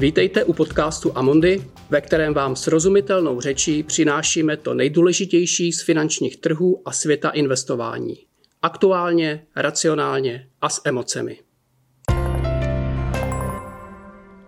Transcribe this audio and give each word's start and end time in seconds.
Vítejte 0.00 0.44
u 0.44 0.52
podcastu 0.52 1.18
Amondy, 1.18 1.64
ve 1.90 2.00
kterém 2.00 2.34
vám 2.34 2.56
srozumitelnou 2.56 3.40
řečí 3.40 3.82
přinášíme 3.82 4.56
to 4.56 4.74
nejdůležitější 4.74 5.72
z 5.72 5.82
finančních 5.82 6.36
trhů 6.36 6.82
a 6.84 6.92
světa 6.92 7.30
investování. 7.30 8.16
Aktuálně, 8.62 9.46
racionálně 9.56 10.48
a 10.60 10.68
s 10.68 10.80
emocemi. 10.84 11.38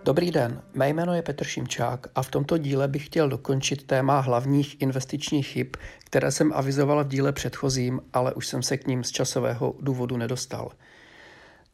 Dobrý 0.05 0.31
den, 0.31 0.61
mé 0.73 0.89
jméno 0.89 1.13
je 1.13 1.21
Petr 1.21 1.45
Šimčák 1.45 2.07
a 2.15 2.23
v 2.23 2.31
tomto 2.31 2.57
díle 2.57 2.87
bych 2.87 3.05
chtěl 3.05 3.29
dokončit 3.29 3.83
téma 3.83 4.19
hlavních 4.19 4.81
investičních 4.81 5.47
chyb, 5.47 5.67
které 6.05 6.31
jsem 6.31 6.53
avizoval 6.53 7.03
v 7.03 7.07
díle 7.07 7.31
předchozím, 7.31 8.01
ale 8.13 8.33
už 8.33 8.47
jsem 8.47 8.63
se 8.63 8.77
k 8.77 8.87
ním 8.87 9.03
z 9.03 9.11
časového 9.11 9.75
důvodu 9.79 10.17
nedostal. 10.17 10.71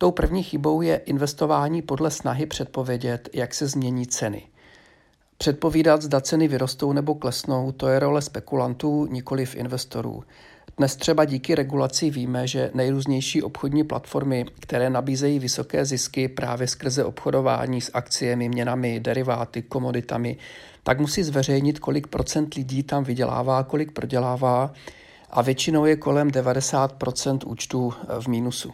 Tou 0.02 0.12
první 0.12 0.44
chybou 0.44 0.81
je 0.81 0.95
investování 0.95 1.81
podle 1.81 2.12
snahy 2.12 2.45
předpovědět, 2.45 3.30
jak 3.34 3.53
se 3.53 3.67
změní 3.67 4.07
ceny. 4.07 4.48
Předpovídat, 5.38 6.02
zda 6.02 6.21
ceny 6.21 6.48
vyrostou 6.48 6.94
nebo 6.94 7.16
klesnou, 7.16 7.71
to 7.71 7.88
je 7.88 7.99
role 7.99 8.21
spekulantů, 8.21 9.05
nikoli 9.05 9.45
v 9.45 9.55
investorů. 9.55 10.23
Dnes 10.77 10.95
třeba 10.95 11.26
díky 11.26 11.55
regulaci 11.55 12.09
víme, 12.09 12.48
že 12.48 12.71
nejrůznější 12.73 13.43
obchodní 13.43 13.84
platformy, 13.84 14.45
které 14.59 14.90
nabízejí 14.90 15.40
vysoké 15.40 15.85
zisky 15.85 16.27
právě 16.27 16.68
skrze 16.68 17.04
obchodování 17.04 17.81
s 17.81 17.91
akciemi, 17.93 18.49
měnami, 18.49 18.99
deriváty, 18.99 19.62
komoditami, 19.62 20.38
tak 20.84 20.99
musí 20.99 21.23
zveřejnit, 21.23 21.79
kolik 21.79 22.07
procent 22.07 22.54
lidí 22.54 22.84
tam 22.84 23.04
vydělává, 23.04 23.63
kolik 23.63 23.91
prodělává 23.91 24.73
a 25.29 25.41
většinou 25.41 25.85
je 25.85 25.95
kolem 25.95 26.29
90% 26.29 27.40
účtů 27.45 27.93
v 28.20 28.27
mínusu. 28.27 28.73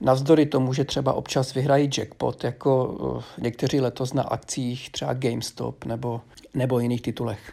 Navzdory 0.00 0.46
tomu, 0.46 0.72
že 0.72 0.84
třeba 0.84 1.12
občas 1.12 1.54
vyhrají 1.54 1.90
jackpot, 1.98 2.44
jako 2.44 2.96
eh, 3.38 3.40
někteří 3.42 3.80
letos 3.80 4.12
na 4.12 4.22
akcích 4.22 4.90
třeba 4.90 5.14
GameStop 5.14 5.84
nebo, 5.84 6.20
nebo 6.54 6.78
jiných 6.78 7.02
titulech. 7.02 7.52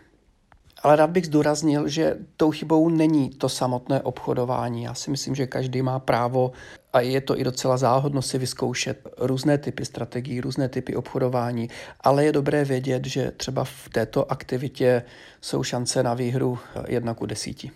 Ale 0.84 0.96
rád 0.96 1.10
bych 1.10 1.26
zdůraznil, 1.26 1.88
že 1.88 2.18
tou 2.38 2.52
chybou 2.52 2.90
není 2.90 3.30
to 3.30 3.50
samotné 3.50 4.02
obchodování. 4.02 4.84
Já 4.84 4.94
si 4.94 5.12
myslím, 5.12 5.36
že 5.36 5.48
každý 5.48 5.82
má 5.82 6.00
právo 6.00 6.52
a 6.94 7.02
je 7.02 7.22
to 7.22 7.40
i 7.40 7.44
docela 7.44 7.78
záhodno 7.78 8.22
si 8.22 8.38
vyzkoušet 8.38 9.08
různé 9.18 9.58
typy 9.58 9.86
strategií, 9.86 10.42
různé 10.42 10.70
typy 10.70 10.96
obchodování, 10.96 11.70
ale 12.02 12.26
je 12.26 12.32
dobré 12.32 12.66
vědět, 12.66 13.06
že 13.06 13.32
třeba 13.32 13.64
v 13.64 13.90
této 13.94 14.32
aktivitě 14.32 15.04
jsou 15.42 15.64
šance 15.64 16.04
na 16.04 16.14
výhru 16.14 16.60
jedna 16.88 17.14
ku 17.14 17.26
desíti. 17.26 17.72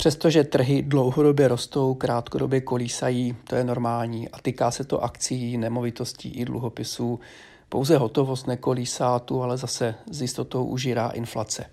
Přestože 0.00 0.44
trhy 0.44 0.82
dlouhodobě 0.82 1.48
rostou, 1.48 1.94
krátkodobě 1.94 2.60
kolísají, 2.60 3.36
to 3.44 3.56
je 3.56 3.64
normální 3.64 4.28
a 4.28 4.38
týká 4.38 4.70
se 4.70 4.84
to 4.84 5.04
akcí, 5.04 5.56
nemovitostí 5.56 6.28
i 6.28 6.44
dluhopisů. 6.44 7.20
Pouze 7.68 7.98
hotovost 7.98 8.46
nekolísá 8.46 9.18
tu, 9.18 9.42
ale 9.42 9.56
zase 9.56 9.94
s 10.10 10.22
jistotou 10.22 10.64
užírá 10.64 11.08
inflace. 11.08 11.64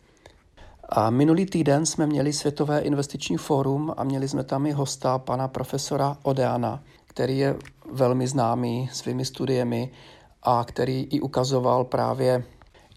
A 0.90 1.10
minulý 1.10 1.46
týden 1.46 1.86
jsme 1.86 2.08
měli 2.08 2.34
Světové 2.34 2.80
investiční 2.80 3.38
fórum 3.38 3.94
a 3.98 4.04
měli 4.04 4.28
jsme 4.28 4.44
tam 4.44 4.66
i 4.66 4.72
hosta, 4.72 5.18
pana 5.18 5.48
profesora 5.48 6.18
Odeana, 6.24 6.84
který 7.06 7.38
je 7.38 7.56
velmi 7.92 8.28
známý 8.28 8.90
svými 8.94 9.26
studiemi 9.26 9.92
a 10.44 10.64
který 10.64 11.04
i 11.04 11.20
ukazoval 11.20 11.84
právě 11.84 12.44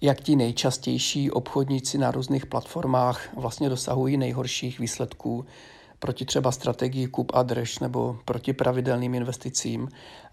jak 0.01 0.20
ti 0.20 0.37
nejčastější 0.37 1.31
obchodníci 1.31 1.98
na 1.98 2.11
různých 2.11 2.47
platformách 2.47 3.29
vlastně 3.37 3.69
dosahují 3.69 4.17
nejhorších 4.17 4.79
výsledků 4.79 5.45
proti 5.98 6.25
třeba 6.25 6.53
strategii 6.53 7.06
kup 7.06 7.33
a 7.34 7.43
drž 7.43 7.79
nebo 7.79 8.17
proti 8.25 8.53
pravidelným 8.53 9.15
investicím. 9.15 9.89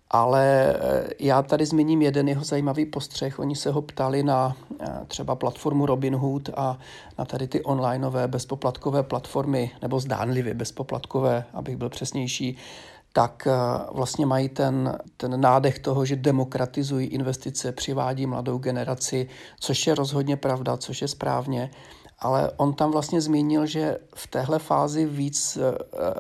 Ale 0.10 0.76
eh, 0.76 1.10
já 1.20 1.42
tady 1.42 1.66
zmíním 1.66 2.02
jeden 2.02 2.30
jeho 2.30 2.44
zajímavý 2.44 2.86
postřeh. 2.86 3.40
Oni 3.40 3.56
se 3.56 3.72
ho 3.72 3.82
ptali 3.82 4.24
na 4.24 4.56
eh, 4.80 4.86
třeba 5.08 5.36
platformu 5.36 5.86
Robinhood 5.86 6.50
a 6.56 6.80
na 7.18 7.26
tady 7.26 7.48
ty 7.48 7.64
onlineové 7.64 8.28
bezpoplatkové 8.28 9.04
platformy, 9.04 9.72
nebo 9.82 10.00
zdánlivě 10.00 10.54
bezpoplatkové, 10.54 11.44
abych 11.54 11.78
byl 11.78 11.90
přesnější, 11.90 12.58
tak 13.18 13.48
eh, 13.48 13.52
vlastně 13.92 14.26
mají 14.26 14.50
ten, 14.50 14.98
ten 15.18 15.42
nádech 15.42 15.80
toho, 15.80 16.06
že 16.06 16.16
demokratizují 16.16 17.08
investice, 17.08 17.72
přivádí 17.72 18.26
mladou 18.26 18.58
generaci, 18.58 19.30
což 19.60 19.88
je 19.88 19.96
rozhodně 19.96 20.38
pravda, 20.38 20.78
což 20.78 21.02
je 21.02 21.08
správně. 21.08 21.72
Ale 22.20 22.52
on 22.58 22.74
tam 22.74 22.92
vlastně 22.92 23.22
zmínil, 23.22 23.66
že 23.66 23.98
v 24.16 24.28
téhle 24.28 24.60
fázi 24.60 25.06
víc 25.06 25.58
eh, 25.58 25.78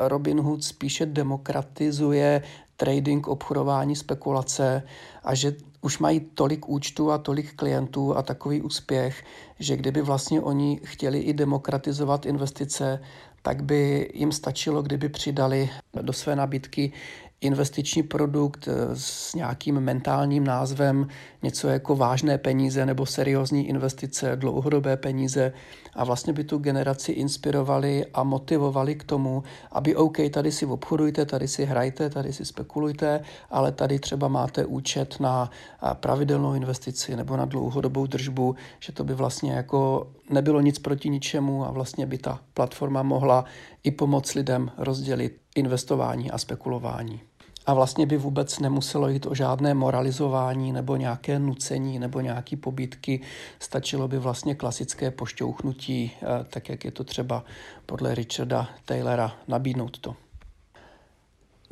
Robinhood 0.07 0.63
spíše 0.63 1.06
demokratizuje 1.06 2.41
trading, 2.78 3.28
obchodování, 3.28 3.96
spekulace 3.96 4.84
a 5.24 5.36
že 5.36 5.53
už 5.81 5.99
mají 5.99 6.19
tolik 6.19 6.69
účtů 6.69 7.11
a 7.11 7.17
tolik 7.17 7.55
klientů 7.55 8.17
a 8.17 8.21
takový 8.21 8.61
úspěch, 8.61 9.23
že 9.59 9.77
kdyby 9.77 10.01
vlastně 10.01 10.41
oni 10.41 10.79
chtěli 10.83 11.19
i 11.19 11.33
demokratizovat 11.33 12.25
investice, 12.25 13.01
tak 13.41 13.63
by 13.63 14.11
jim 14.13 14.31
stačilo, 14.31 14.81
kdyby 14.81 15.09
přidali 15.09 15.69
do 16.01 16.13
své 16.13 16.35
nabídky 16.35 16.91
investiční 17.42 18.03
produkt 18.03 18.68
s 18.94 19.34
nějakým 19.34 19.80
mentálním 19.80 20.44
názvem, 20.44 21.08
něco 21.44 21.68
jako 21.68 21.96
vážné 21.96 22.38
peníze 22.38 22.86
nebo 22.86 23.06
seriózní 23.06 23.68
investice, 23.68 24.36
dlouhodobé 24.36 24.98
peníze 24.98 25.53
a 25.94 26.03
vlastně 26.03 26.34
by 26.34 26.44
tu 26.44 26.58
generaci 26.58 27.12
inspirovali 27.12 28.06
a 28.14 28.24
motivovali 28.24 28.96
k 28.96 29.03
tomu, 29.03 29.44
aby 29.72 29.96
OK, 29.96 30.18
tady 30.31 30.52
si 30.52 30.66
obchodujte, 30.66 31.25
tady 31.25 31.48
si 31.48 31.66
hrajte, 31.66 32.09
tady 32.09 32.34
si 32.34 32.46
spekulujte, 32.46 33.22
ale 33.50 33.72
tady 33.72 34.00
třeba 34.00 34.28
máte 34.28 34.66
účet 34.66 35.19
na 35.19 35.52
pravidelnou 35.94 36.54
investici 36.54 37.16
nebo 37.16 37.38
na 37.38 37.46
dlouhodobou 37.46 38.08
držbu, 38.08 38.56
že 38.80 38.92
to 38.94 39.04
by 39.04 39.14
vlastně 39.14 39.52
jako 39.52 40.12
nebylo 40.30 40.62
nic 40.62 40.80
proti 40.80 41.09
ničemu 41.09 41.66
a 41.66 41.72
vlastně 41.72 42.06
by 42.06 42.18
ta 42.18 42.40
platforma 42.54 43.04
mohla 43.04 43.46
i 43.84 43.92
pomoct 43.92 44.34
lidem 44.34 44.72
rozdělit 44.78 45.42
investování 45.56 46.31
a 46.31 46.38
spekulování. 46.38 47.26
A 47.67 47.73
vlastně 47.73 48.05
by 48.05 48.17
vůbec 48.17 48.59
nemuselo 48.59 49.09
jít 49.09 49.25
o 49.25 49.35
žádné 49.35 49.73
moralizování 49.73 50.72
nebo 50.72 50.95
nějaké 50.95 51.39
nucení 51.39 52.00
nebo 52.00 52.19
nějaké 52.19 52.57
pobytky. 52.57 53.22
Stačilo 53.59 54.07
by 54.07 54.19
vlastně 54.19 54.55
klasické 54.55 55.11
pošťouchnutí, 55.11 56.11
eh, 56.22 56.45
tak 56.50 56.69
jak 56.69 56.85
je 56.85 56.91
to 56.91 57.03
třeba 57.03 57.44
podle 57.85 58.16
Richarda 58.16 58.69
Taylora, 58.85 59.33
nabídnout 59.47 60.00
to. 60.00 60.16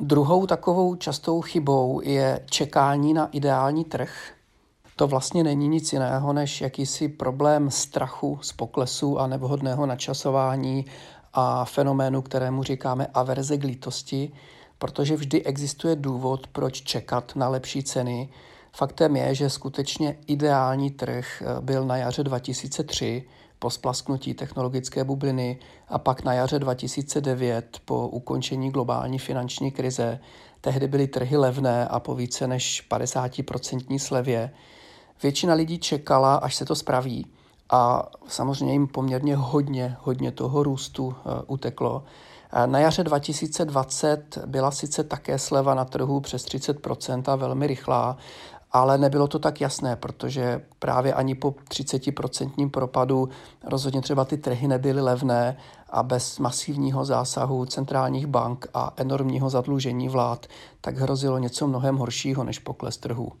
Druhou 0.00 0.46
takovou 0.46 0.94
častou 0.96 1.40
chybou 1.40 2.00
je 2.04 2.40
čekání 2.50 3.14
na 3.14 3.26
ideální 3.26 3.84
trh. 3.84 4.32
To 4.96 5.06
vlastně 5.06 5.44
není 5.44 5.68
nic 5.68 5.92
jiného 5.92 6.32
než 6.32 6.60
jakýsi 6.60 7.08
problém 7.08 7.70
strachu 7.70 8.38
z 8.42 8.52
poklesu 8.52 9.18
a 9.18 9.26
nevhodného 9.26 9.86
načasování 9.86 10.86
a 11.32 11.64
fenoménu, 11.64 12.22
kterému 12.22 12.62
říkáme 12.62 13.06
averze 13.14 13.56
k 13.56 13.64
lítosti, 13.64 14.32
protože 14.78 15.16
vždy 15.16 15.44
existuje 15.44 15.96
důvod, 15.96 16.46
proč 16.46 16.82
čekat 16.82 17.32
na 17.36 17.48
lepší 17.48 17.82
ceny. 17.82 18.28
Faktem 18.72 19.16
je, 19.16 19.34
že 19.34 19.50
skutečně 19.50 20.16
ideální 20.26 20.90
trh 20.90 21.42
eh, 21.42 21.60
byl 21.60 21.84
na 21.84 21.96
jaře 21.96 22.24
2003 22.24 23.24
po 23.58 23.70
splasknutí 23.70 24.34
technologické 24.34 25.04
bubliny 25.04 25.58
a 25.88 25.98
pak 25.98 26.24
na 26.24 26.32
jaře 26.32 26.58
2009 26.58 27.78
po 27.84 28.08
ukončení 28.08 28.70
globální 28.70 29.18
finanční 29.18 29.70
krize. 29.70 30.18
Tehdy 30.60 30.88
byly 30.88 31.06
trhy 31.06 31.36
levné 31.36 31.88
a 31.88 32.00
po 32.00 32.14
více 32.14 32.46
než 32.46 32.86
50% 32.90 33.98
slevě. 33.98 34.50
Většina 35.22 35.54
lidí 35.54 35.78
čekala, 35.78 36.34
až 36.34 36.54
se 36.54 36.64
to 36.64 36.74
spraví 36.74 37.26
a 37.70 38.08
samozřejmě 38.28 38.72
jim 38.72 38.86
poměrně 38.86 39.36
hodně, 39.36 39.96
hodně 40.00 40.32
toho 40.32 40.62
růstu 40.62 41.06
uh, 41.06 41.14
uteklo. 41.46 42.04
Na 42.66 42.78
jaře 42.78 43.04
2020 43.04 44.38
byla 44.46 44.70
sice 44.70 45.04
také 45.04 45.38
sleva 45.38 45.74
na 45.74 45.84
trhu 45.84 46.20
přes 46.20 46.44
30% 46.44 47.32
a 47.32 47.36
velmi 47.36 47.66
rychlá, 47.66 48.16
ale 48.72 48.98
nebylo 48.98 49.28
to 49.28 49.38
tak 49.38 49.60
jasné, 49.60 49.96
protože 49.96 50.60
právě 50.78 51.14
ani 51.14 51.34
po 51.34 51.50
30% 51.50 52.70
propadu 52.70 53.28
rozhodně 53.64 54.00
třeba 54.00 54.24
ty 54.24 54.36
trhy 54.36 54.68
nebyly 54.68 55.00
levné 55.00 55.56
a 55.90 56.02
bez 56.02 56.38
masivního 56.38 57.04
zásahu 57.04 57.66
centrálních 57.66 58.26
bank 58.26 58.66
a 58.74 58.92
enormního 58.96 59.50
zadlužení 59.50 60.08
vlád 60.08 60.46
tak 60.80 60.96
hrozilo 60.96 61.38
něco 61.38 61.66
mnohem 61.66 61.96
horšího 61.96 62.44
než 62.44 62.58
pokles 62.58 62.96
trhu 62.96 63.32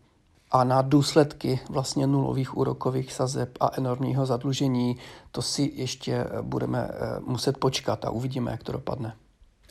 a 0.50 0.64
na 0.64 0.82
důsledky 0.82 1.60
vlastně 1.68 2.06
nulových 2.06 2.56
úrokových 2.56 3.12
sazeb 3.12 3.58
a 3.60 3.70
enormního 3.78 4.26
zadlužení, 4.26 4.96
to 5.32 5.42
si 5.42 5.72
ještě 5.74 6.12
eh, 6.14 6.42
budeme 6.42 6.88
eh, 6.90 7.20
muset 7.20 7.58
počkat 7.58 8.04
a 8.04 8.10
uvidíme, 8.10 8.50
jak 8.50 8.62
to 8.62 8.72
dopadne. 8.72 9.16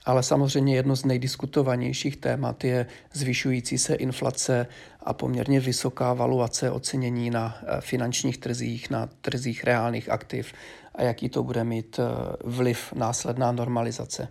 Ale 0.06 0.24
samozřejmě 0.24 0.76
jedno 0.76 0.96
z 0.96 1.06
nejdiskutovanějších 1.06 2.18
témat 2.18 2.64
je 2.64 2.86
zvyšující 3.14 3.78
se 3.78 3.96
inflace 3.96 4.68
a 5.04 5.14
poměrně 5.14 5.60
vysoká 5.60 6.14
valuace 6.14 6.72
ocenění 6.72 7.30
na 7.30 7.58
eh, 7.62 7.82
finančních 7.82 8.38
trzích, 8.38 8.90
na 8.90 9.10
trzích 9.22 9.64
reálných 9.64 10.10
aktiv 10.10 10.54
a 10.96 11.04
jaký 11.04 11.30
to 11.30 11.44
bude 11.44 11.64
mít 11.64 12.00
vliv 12.44 12.94
následná 12.94 13.52
normalizace. 13.52 14.28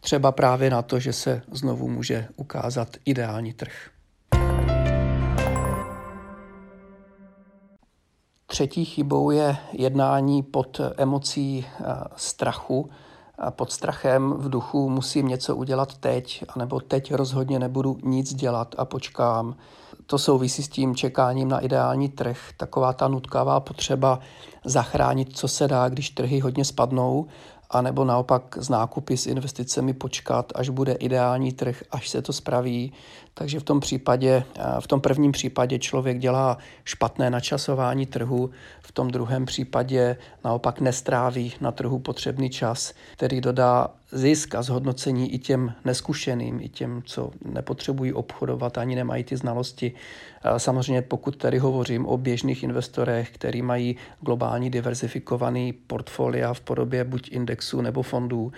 Třeba 0.00 0.32
právě 0.32 0.70
na 0.70 0.82
to, 0.82 0.98
že 0.98 1.12
se 1.12 1.42
znovu 1.52 1.88
může 1.88 2.28
ukázat 2.36 2.96
ideální 3.04 3.52
trh. 3.52 3.91
Třetí 8.52 8.84
chybou 8.84 9.30
je 9.30 9.56
jednání 9.72 10.42
pod 10.42 10.80
emocí 10.96 11.66
strachu, 12.16 12.90
pod 13.50 13.72
strachem 13.72 14.32
v 14.32 14.48
duchu 14.50 14.90
musím 14.90 15.28
něco 15.28 15.56
udělat 15.56 15.96
teď, 15.98 16.44
anebo 16.48 16.80
teď 16.80 17.14
rozhodně 17.14 17.58
nebudu 17.58 17.98
nic 18.02 18.34
dělat 18.34 18.74
a 18.78 18.84
počkám. 18.84 19.56
To 20.06 20.18
souvisí 20.18 20.62
s 20.62 20.68
tím 20.68 20.94
čekáním 20.94 21.48
na 21.48 21.60
ideální 21.60 22.08
trh, 22.08 22.38
taková 22.56 22.92
ta 22.92 23.08
nutkavá 23.08 23.60
potřeba 23.60 24.18
zachránit, 24.64 25.36
co 25.36 25.48
se 25.48 25.68
dá, 25.68 25.88
když 25.88 26.10
trhy 26.10 26.40
hodně 26.40 26.64
spadnou 26.64 27.26
anebo 27.72 28.04
naopak 28.04 28.58
z 28.60 28.68
nákupy 28.68 29.16
s 29.16 29.26
investicemi 29.26 29.94
počkat, 29.94 30.52
až 30.54 30.68
bude 30.68 30.92
ideální 30.92 31.52
trh, 31.52 31.82
až 31.90 32.08
se 32.08 32.22
to 32.22 32.32
spraví. 32.32 32.92
Takže 33.34 33.60
v 33.60 33.62
tom 33.62 33.80
případě, 33.80 34.44
v 34.80 34.86
tom 34.86 35.00
prvním 35.00 35.32
případě 35.32 35.78
člověk 35.78 36.18
dělá 36.18 36.58
špatné 36.84 37.30
načasování 37.30 38.06
trhu, 38.06 38.50
v 38.82 38.92
tom 38.92 39.10
druhém 39.10 39.46
případě 39.46 40.16
naopak 40.44 40.80
nestráví 40.80 41.52
na 41.60 41.72
trhu 41.72 41.98
potřebný 41.98 42.50
čas, 42.50 42.92
který 43.12 43.40
dodá 43.40 43.88
zisk 44.12 44.54
a 44.54 44.62
zhodnocení 44.62 45.34
i 45.34 45.38
těm 45.38 45.72
neskušeným, 45.84 46.60
i 46.60 46.68
těm, 46.68 47.02
co 47.04 47.30
nepotřebují 47.44 48.12
obchodovat, 48.12 48.78
ani 48.78 48.94
nemají 48.94 49.24
ty 49.24 49.36
znalosti. 49.36 49.92
Samozřejmě 50.56 51.02
pokud 51.02 51.36
tady 51.36 51.58
hovořím 51.58 52.06
o 52.06 52.16
běžných 52.16 52.62
investorech, 52.62 53.30
který 53.30 53.62
mají 53.62 53.96
globální 54.20 54.70
diverzifikovaný 54.70 55.72
portfolia 55.72 56.54
v 56.54 56.60
podobě 56.60 57.04
buď 57.04 57.32
indexů 57.32 57.80
nebo 57.80 58.02
fondů, 58.02 58.52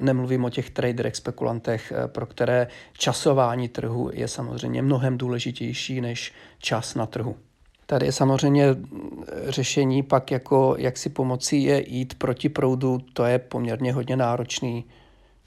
nemluvím 0.00 0.44
o 0.44 0.50
těch 0.50 0.70
traderech, 0.70 1.16
spekulantech, 1.16 1.92
pro 2.06 2.26
které 2.26 2.68
časování 2.92 3.68
trhu 3.68 4.10
je 4.12 4.28
samozřejmě 4.28 4.82
mnohem 4.82 5.18
důležitější 5.18 6.00
než 6.00 6.32
čas 6.58 6.94
na 6.94 7.06
trhu. 7.06 7.36
Tady 7.90 8.06
je 8.06 8.12
samozřejmě 8.12 8.66
řešení 9.48 10.02
pak 10.02 10.30
jako, 10.30 10.74
jak 10.78 10.96
si 10.96 11.08
pomocí 11.08 11.62
je 11.62 11.90
jít 11.90 12.14
proti 12.18 12.48
proudu, 12.48 12.98
to 13.12 13.24
je 13.24 13.38
poměrně 13.38 13.92
hodně 13.92 14.16
náročný. 14.16 14.84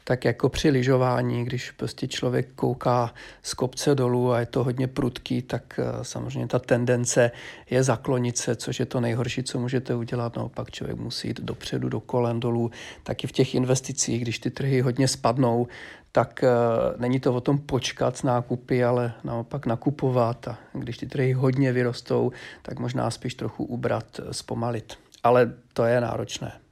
Tak 0.04 0.26
jako 0.26 0.50
při 0.50 0.70
lyžování, 0.70 1.46
když 1.46 1.72
prostě 1.72 2.08
člověk 2.08 2.54
kouká 2.56 3.14
z 3.44 3.54
kopce 3.54 3.96
dolů 3.96 4.32
a 4.32 4.40
je 4.40 4.46
to 4.46 4.64
hodně 4.64 4.88
prudký, 4.88 5.42
tak 5.42 5.80
eh, 5.80 6.04
samozřejmě 6.04 6.48
ta 6.48 6.60
tendence 6.60 7.32
je 7.70 7.84
zaklonit 7.84 8.38
se, 8.38 8.56
což 8.56 8.80
je 8.80 8.86
to 8.86 9.02
nejhorší, 9.02 9.44
co 9.44 9.60
můžete 9.60 9.96
udělat. 9.96 10.36
Naopak 10.36 10.72
člověk 10.72 10.98
musí 11.00 11.28
jít 11.28 11.42
dopředu, 11.42 11.90
do 11.90 12.00
kolen, 12.00 12.40
dolů. 12.40 12.72
Taky 13.04 13.28
v 13.28 13.32
těch 13.32 13.56
investicích, 13.56 14.22
když 14.22 14.40
ty 14.40 14.52
trhy 14.52 14.82
hodně 14.82 15.08
spadnou, 15.08 15.68
tak 16.12 16.44
uh, 16.44 17.02
není 17.02 17.20
to 17.20 17.34
o 17.34 17.42
tom 17.42 17.58
počkat 17.58 18.18
s 18.18 18.24
nákupy, 18.24 18.84
ale 18.84 19.14
naopak 19.24 19.66
nakupovat 19.66 20.48
a 20.48 20.58
když 20.74 20.98
ty 20.98 21.06
trhy 21.06 21.34
hodně 21.34 21.72
vyrostou, 21.72 22.32
tak 22.62 22.80
možná 22.80 23.12
spíš 23.12 23.36
trochu 23.36 23.64
ubrat, 23.64 24.06
eh, 24.20 24.34
zpomalit. 24.34 24.94
Ale 25.24 25.54
to 25.74 25.86
je 25.86 26.02
náročné. 26.02 26.63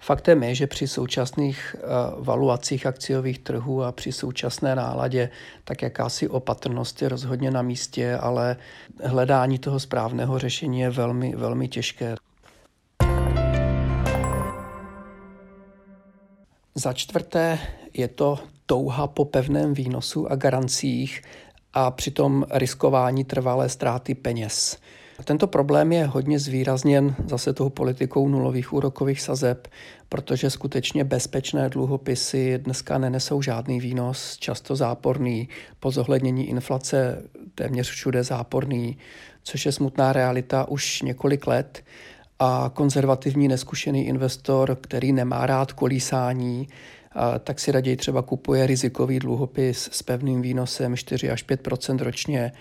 Faktem 0.00 0.42
je, 0.42 0.54
že 0.54 0.66
při 0.66 0.88
současných 0.88 1.76
uh, 1.78 2.24
valuacích 2.24 2.86
akciových 2.86 3.38
trhů 3.38 3.82
a 3.82 3.92
při 3.92 4.12
současné 4.12 4.74
náladě 4.74 5.30
tak 5.64 5.82
jakási 5.82 6.28
opatrnost 6.28 7.02
je 7.02 7.08
rozhodně 7.08 7.50
na 7.50 7.62
místě, 7.62 8.16
ale 8.16 8.56
hledání 9.04 9.58
toho 9.58 9.80
správného 9.80 10.38
řešení 10.38 10.80
je 10.80 10.90
velmi, 10.90 11.36
velmi 11.36 11.68
těžké. 11.68 12.14
Za 16.74 16.92
čtvrté 16.92 17.58
je 17.94 18.08
to 18.08 18.38
touha 18.66 19.06
po 19.06 19.24
pevném 19.24 19.74
výnosu 19.74 20.32
a 20.32 20.36
garancích 20.36 21.22
a 21.74 21.90
přitom 21.90 22.44
riskování 22.50 23.24
trvalé 23.24 23.68
ztráty 23.68 24.14
peněz. 24.14 24.78
Tento 25.24 25.46
problém 25.46 25.92
je 25.92 26.06
hodně 26.06 26.38
zvýrazněn 26.38 27.14
zase 27.26 27.52
tou 27.52 27.68
politikou 27.68 28.28
nulových 28.28 28.72
úrokových 28.72 29.20
sazeb, 29.20 29.68
protože 30.08 30.50
skutečně 30.50 31.04
bezpečné 31.04 31.68
dluhopisy 31.68 32.58
dneska 32.58 32.98
nenesou 32.98 33.42
žádný 33.42 33.80
výnos, 33.80 34.36
často 34.36 34.76
záporný, 34.76 35.48
po 35.80 35.90
zohlednění 35.90 36.48
inflace 36.48 37.22
téměř 37.54 37.90
všude 37.90 38.24
záporný, 38.24 38.98
což 39.42 39.66
je 39.66 39.72
smutná 39.72 40.12
realita 40.12 40.68
už 40.68 41.02
několik 41.02 41.46
let. 41.46 41.84
A 42.38 42.70
konzervativní 42.74 43.48
neskušený 43.48 44.06
investor, 44.06 44.78
který 44.80 45.12
nemá 45.12 45.46
rád 45.46 45.72
kolísání, 45.72 46.68
tak 47.44 47.60
si 47.60 47.72
raději 47.72 47.96
třeba 47.96 48.22
kupuje 48.22 48.66
rizikový 48.66 49.18
dluhopis 49.18 49.88
s 49.92 50.02
pevným 50.02 50.42
výnosem 50.42 50.96
4 50.96 51.30
až 51.30 51.44
5% 51.46 51.98
ročně 51.98 52.52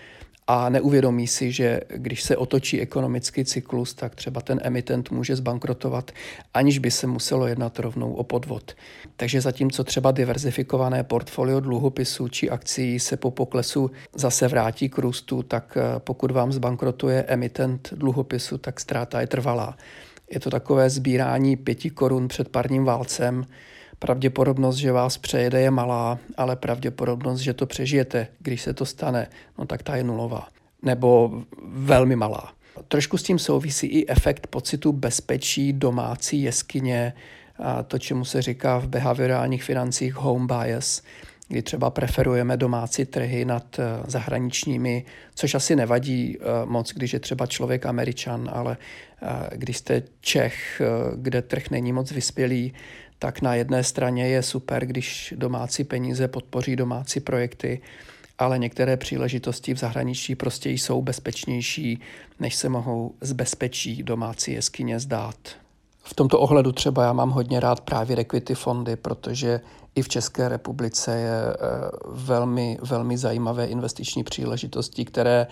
a 0.47 0.69
neuvědomí 0.69 1.27
si, 1.27 1.51
že 1.51 1.81
když 1.89 2.23
se 2.23 2.37
otočí 2.37 2.81
ekonomický 2.81 3.45
cyklus, 3.45 3.93
tak 3.93 4.15
třeba 4.15 4.41
ten 4.41 4.59
emitent 4.63 5.11
může 5.11 5.35
zbankrotovat, 5.35 6.11
aniž 6.53 6.79
by 6.79 6.91
se 6.91 7.07
muselo 7.07 7.47
jednat 7.47 7.79
rovnou 7.79 8.13
o 8.13 8.23
podvod. 8.23 8.75
Takže 9.15 9.41
zatímco 9.41 9.83
třeba 9.83 10.11
diverzifikované 10.11 11.03
portfolio 11.03 11.59
dluhopisů 11.59 12.27
či 12.27 12.49
akcí 12.49 12.99
se 12.99 13.17
po 13.17 13.31
poklesu 13.31 13.91
zase 14.15 14.47
vrátí 14.47 14.89
k 14.89 14.97
růstu, 14.97 15.43
tak 15.43 15.77
eh, 15.77 15.99
pokud 15.99 16.31
vám 16.31 16.51
zbankrotuje 16.51 17.23
emitent 17.27 17.89
dluhopisu, 17.95 18.57
tak 18.57 18.79
ztráta 18.79 19.21
je 19.21 19.27
trvalá. 19.27 19.77
Je 20.31 20.39
to 20.39 20.49
takové 20.49 20.89
sbírání 20.89 21.55
pěti 21.55 21.89
korun 21.89 22.27
před 22.27 22.49
parním 22.49 22.85
válcem, 22.85 23.45
Pravděpodobnost, 23.99 24.75
že 24.75 24.91
vás 24.91 25.17
přejede, 25.17 25.61
je 25.61 25.71
malá, 25.71 26.19
ale 26.37 26.55
pravděpodobnost, 26.55 27.39
že 27.39 27.53
to 27.53 27.65
přežijete, 27.65 28.27
když 28.39 28.61
se 28.61 28.73
to 28.73 28.85
stane, 28.85 29.27
no 29.57 29.65
tak 29.65 29.83
ta 29.83 29.95
je 29.95 30.03
nulová. 30.03 30.47
Nebo 30.81 31.41
velmi 31.67 32.15
malá. 32.15 32.53
Trošku 32.87 33.17
s 33.17 33.23
tím 33.23 33.39
souvisí 33.39 33.87
i 33.87 34.09
efekt 34.09 34.47
pocitu 34.47 34.91
bezpečí 34.91 35.73
domácí 35.73 36.41
jeskyně, 36.41 37.13
a 37.59 37.83
to, 37.83 37.99
čemu 37.99 38.25
se 38.25 38.41
říká 38.41 38.77
v 38.77 38.87
behaviorálních 38.87 39.63
financích 39.63 40.15
home 40.15 40.47
bias, 40.47 41.01
kdy 41.47 41.61
třeba 41.61 41.89
preferujeme 41.89 42.57
domácí 42.57 43.05
trhy 43.05 43.45
nad 43.45 43.79
eh, 43.79 43.83
zahraničními, 44.07 45.05
což 45.35 45.55
asi 45.55 45.75
nevadí 45.75 46.37
eh, 46.39 46.43
moc, 46.65 46.93
když 46.93 47.13
je 47.13 47.19
třeba 47.19 47.45
člověk 47.45 47.85
američan, 47.85 48.49
ale 48.53 48.77
eh, 49.21 49.57
když 49.57 49.77
jste 49.77 50.03
Čech, 50.21 50.81
kde 51.15 51.41
trh 51.41 51.69
není 51.69 51.93
moc 51.93 52.11
vyspělý, 52.11 52.73
tak 53.19 53.41
na 53.41 53.55
jedné 53.55 53.83
straně 53.83 54.27
je 54.27 54.43
super, 54.43 54.85
když 54.85 55.33
domácí 55.37 55.83
peníze 55.83 56.27
podpoří 56.27 56.75
domácí 56.75 57.19
projekty, 57.19 57.81
ale 58.37 58.59
některé 58.59 58.97
příležitosti 58.97 59.73
v 59.73 59.77
zahraničí 59.77 60.35
prostě 60.35 60.69
jsou 60.69 61.01
bezpečnější, 61.01 61.99
než 62.39 62.55
se 62.55 62.69
mohou 62.69 63.13
z 63.21 63.31
bezpečí 63.31 64.03
domácí 64.03 64.51
jeskyně 64.51 64.99
zdát. 64.99 65.35
V 66.03 66.13
tomto 66.13 66.39
ohledu 66.39 66.71
třeba 66.71 67.03
já 67.03 67.13
mám 67.13 67.29
hodně 67.29 67.59
rád 67.59 67.81
právě 67.81 68.17
equity 68.17 68.55
fondy, 68.55 68.95
protože 68.95 69.61
i 69.95 70.01
v 70.01 70.07
České 70.07 70.49
republice 70.49 71.17
je 71.17 71.31
eh, 71.31 71.55
velmi, 72.05 72.77
velmi 72.81 73.17
zajímavé 73.17 73.65
investiční 73.65 74.23
příležitosti, 74.23 75.05
které 75.05 75.47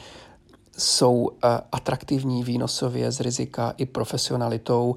jsou 0.77 1.29
eh, 1.29 1.47
atraktivní 1.71 2.43
výnosově 2.43 3.11
z 3.11 3.19
rizika 3.19 3.73
i 3.77 3.85
profesionalitou 3.85 4.95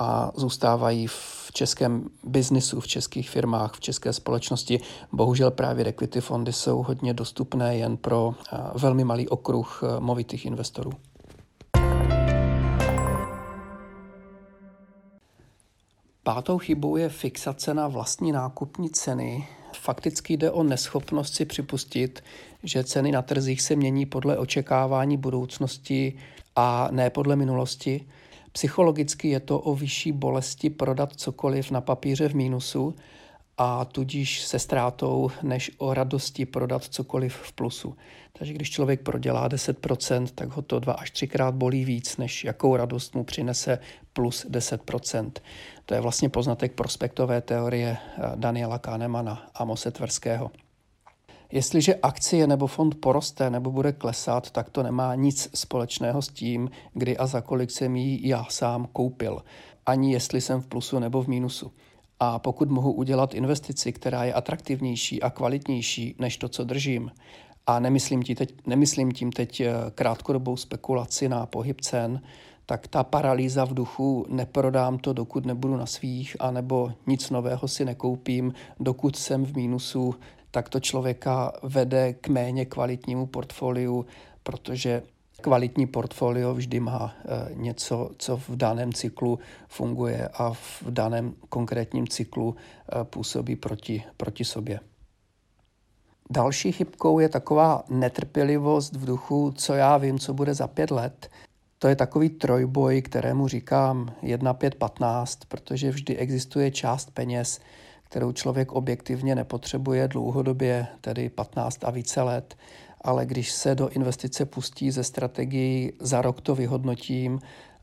a 0.00 0.32
zůstávají 0.34 1.06
v 1.06 1.50
českém 1.52 2.10
biznisu, 2.24 2.80
v 2.80 2.86
českých 2.86 3.30
firmách, 3.30 3.74
v 3.74 3.80
české 3.80 4.12
společnosti. 4.12 4.80
Bohužel 5.12 5.50
právě 5.50 5.84
equity 5.84 6.20
fondy 6.20 6.52
jsou 6.52 6.82
hodně 6.82 7.14
dostupné 7.14 7.76
jen 7.76 7.96
pro 7.96 8.34
eh, 8.52 8.58
velmi 8.74 9.04
malý 9.04 9.28
okruh 9.28 9.82
eh, 9.82 10.00
movitých 10.00 10.46
investorů. 10.46 10.92
Pátou 16.22 16.58
chybou 16.58 16.96
je 16.96 17.08
fixace 17.08 17.74
na 17.74 17.88
vlastní 17.88 18.32
nákupní 18.32 18.90
ceny. 18.90 19.48
Fakticky 19.72 20.36
jde 20.36 20.50
o 20.50 20.62
neschopnost 20.62 21.34
si 21.34 21.44
připustit, 21.44 22.24
že 22.62 22.84
ceny 22.84 23.12
na 23.12 23.22
trzích 23.22 23.62
se 23.62 23.76
mění 23.76 24.06
podle 24.06 24.38
očekávání 24.38 25.16
budoucnosti 25.16 26.18
a 26.56 26.88
ne 26.90 27.10
podle 27.10 27.36
minulosti. 27.36 28.06
Psychologicky 28.52 29.28
je 29.28 29.40
to 29.40 29.60
o 29.60 29.74
vyšší 29.74 30.12
bolesti 30.12 30.70
prodat 30.70 31.12
cokoliv 31.12 31.70
na 31.70 31.80
papíře 31.80 32.28
v 32.28 32.34
mínusu 32.34 32.94
a 33.58 33.84
tudíž 33.84 34.42
se 34.42 34.58
ztrátou, 34.58 35.30
než 35.42 35.70
o 35.78 35.94
radosti 35.94 36.46
prodat 36.46 36.84
cokoliv 36.84 37.34
v 37.34 37.52
plusu. 37.52 37.96
Takže 38.32 38.52
když 38.52 38.70
člověk 38.70 39.00
prodělá 39.00 39.48
10%, 39.48 40.26
tak 40.34 40.48
ho 40.48 40.62
to 40.62 40.80
dva 40.80 40.92
až 40.92 41.10
třikrát 41.10 41.54
bolí 41.54 41.84
víc, 41.84 42.16
než 42.16 42.44
jakou 42.44 42.76
radost 42.76 43.14
mu 43.14 43.24
přinese 43.24 43.78
plus 44.12 44.46
10%. 44.46 45.32
To 45.86 45.94
je 45.94 46.00
vlastně 46.00 46.28
poznatek 46.28 46.72
prospektové 46.72 47.40
teorie 47.40 47.96
eh, 48.00 48.22
Daniela 48.34 48.78
Kahnemana 48.78 49.50
a 49.54 49.64
Mose 49.64 49.90
Tverského. 49.90 50.50
Jestliže 51.52 51.94
akcie 51.94 52.46
nebo 52.46 52.66
fond 52.66 52.94
poroste 52.94 53.50
nebo 53.50 53.70
bude 53.70 53.92
klesat, 53.92 54.50
tak 54.50 54.70
to 54.70 54.82
nemá 54.82 55.14
nic 55.14 55.48
společného 55.54 56.22
s 56.22 56.28
tím, 56.28 56.70
kdy 56.94 57.16
a 57.16 57.26
za 57.26 57.40
kolik 57.40 57.70
jsem 57.70 57.96
ji 57.96 58.28
já 58.28 58.44
sám 58.48 58.88
koupil, 58.92 59.42
ani 59.86 60.12
jestli 60.12 60.40
jsem 60.40 60.60
v 60.60 60.66
plusu 60.66 60.98
nebo 60.98 61.22
v 61.22 61.28
mínusu. 61.28 61.72
A 62.20 62.38
pokud 62.38 62.70
mohu 62.70 62.92
udělat 62.92 63.34
investici, 63.34 63.92
která 63.92 64.24
je 64.24 64.34
atraktivnější 64.34 65.22
a 65.22 65.30
kvalitnější 65.30 66.14
než 66.18 66.36
to, 66.36 66.48
co 66.48 66.64
držím, 66.64 67.10
a 67.66 67.80
nemyslím 67.80 68.22
tím 68.22 68.36
teď, 68.36 68.54
nemyslím 68.66 69.12
tím 69.12 69.32
teď 69.32 69.60
eh, 69.60 69.72
krátkodobou 69.94 70.56
spekulaci 70.56 71.28
na 71.28 71.46
pohyb 71.46 71.80
cen, 71.80 72.22
tak 72.66 72.88
ta 72.88 73.04
paralýza 73.04 73.64
v 73.64 73.74
duchu 73.74 74.26
neprodám 74.28 74.98
to, 74.98 75.12
dokud 75.12 75.46
nebudu 75.46 75.76
na 75.76 75.86
svých, 75.86 76.36
anebo 76.40 76.92
nic 77.06 77.30
nového 77.30 77.68
si 77.68 77.84
nekoupím, 77.84 78.52
dokud 78.80 79.16
jsem 79.16 79.44
v 79.46 79.56
mínusu, 79.56 80.14
tak 80.50 80.68
to 80.68 80.80
člověka 80.80 81.52
vede 81.62 82.12
k 82.12 82.28
méně 82.28 82.64
kvalitnímu 82.64 83.26
portfoliu, 83.26 84.06
protože 84.42 85.02
kvalitní 85.40 85.86
portfolio 85.86 86.54
vždy 86.54 86.80
má 86.80 87.14
eh, 87.24 87.54
něco, 87.54 88.10
co 88.18 88.36
v 88.36 88.50
daném 88.56 88.92
cyklu 88.92 89.38
funguje 89.68 90.28
a 90.28 90.52
v 90.52 90.82
daném 90.90 91.34
konkrétním 91.48 92.08
cyklu 92.08 92.56
eh, 92.56 93.04
působí 93.04 93.56
proti, 93.56 94.04
proti 94.16 94.44
sobě. 94.44 94.80
Další 96.30 96.72
chybkou 96.72 97.18
je 97.18 97.28
taková 97.28 97.84
netrpělivost 97.88 98.96
v 98.96 99.04
duchu, 99.04 99.52
co 99.56 99.74
já 99.74 99.96
vím, 99.96 100.18
co 100.18 100.34
bude 100.34 100.54
za 100.54 100.66
pět 100.66 100.90
let. 100.90 101.30
To 101.78 101.88
je 101.88 101.96
takový 101.96 102.28
trojboj, 102.28 103.02
kterému 103.02 103.48
říkám 103.48 104.12
1, 104.22 104.54
5, 104.54 104.74
15, 104.74 105.38
protože 105.48 105.90
vždy 105.90 106.16
existuje 106.16 106.70
část 106.70 107.10
peněz, 107.10 107.60
kterou 108.10 108.32
člověk 108.32 108.72
objektivně 108.72 109.34
nepotřebuje 109.34 110.08
dlouhodobě, 110.08 110.86
tedy 111.00 111.28
15 111.28 111.84
a 111.84 111.90
více 111.90 112.22
let, 112.22 112.56
ale 113.00 113.26
když 113.26 113.52
se 113.52 113.74
do 113.74 113.88
investice 113.88 114.44
pustí 114.44 114.90
ze 114.90 115.04
strategií 115.04 115.92
za 116.00 116.22
rok 116.22 116.40
to 116.40 116.54
vyhodnotím 116.54 117.40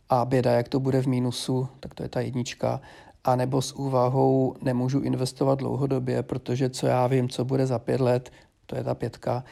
a 0.09 0.25
běda, 0.25 0.51
jak 0.51 0.69
to 0.69 0.79
bude 0.79 1.01
v 1.01 1.07
mínusu, 1.07 1.67
tak 1.79 1.93
to 1.93 2.03
je 2.03 2.09
ta 2.09 2.21
jednička, 2.21 2.81
a 3.23 3.35
nebo 3.35 3.61
s 3.61 3.71
úvahou 3.71 4.55
nemůžu 4.61 4.99
investovat 4.99 5.59
dlouhodobě, 5.59 6.23
protože 6.23 6.69
co 6.69 6.87
já 6.87 7.07
vím, 7.07 7.29
co 7.29 7.45
bude 7.45 7.67
za 7.67 7.79
pět 7.79 8.01
let, 8.01 8.31
to 8.65 8.75
je 8.75 8.83
ta 8.83 8.95
pětka, 8.95 9.43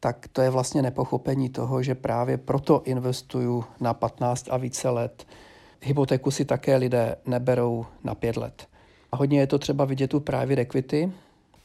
tak 0.00 0.28
to 0.32 0.42
je 0.42 0.50
vlastně 0.50 0.82
nepochopení 0.82 1.48
toho, 1.48 1.82
že 1.82 1.94
právě 1.94 2.36
proto 2.36 2.82
investuju 2.84 3.64
na 3.80 3.94
15 3.94 4.46
a 4.50 4.56
více 4.56 4.88
let. 4.88 5.26
Hypotéku 5.80 6.30
si 6.30 6.44
také 6.44 6.76
lidé 6.76 7.16
neberou 7.26 7.86
na 8.04 8.14
pět 8.14 8.36
let. 8.36 8.69
A 9.12 9.16
hodně 9.16 9.40
je 9.40 9.46
to 9.46 9.58
třeba 9.58 9.84
vidět 9.84 10.14
u 10.14 10.20
právě 10.20 10.56
equity, 10.56 11.12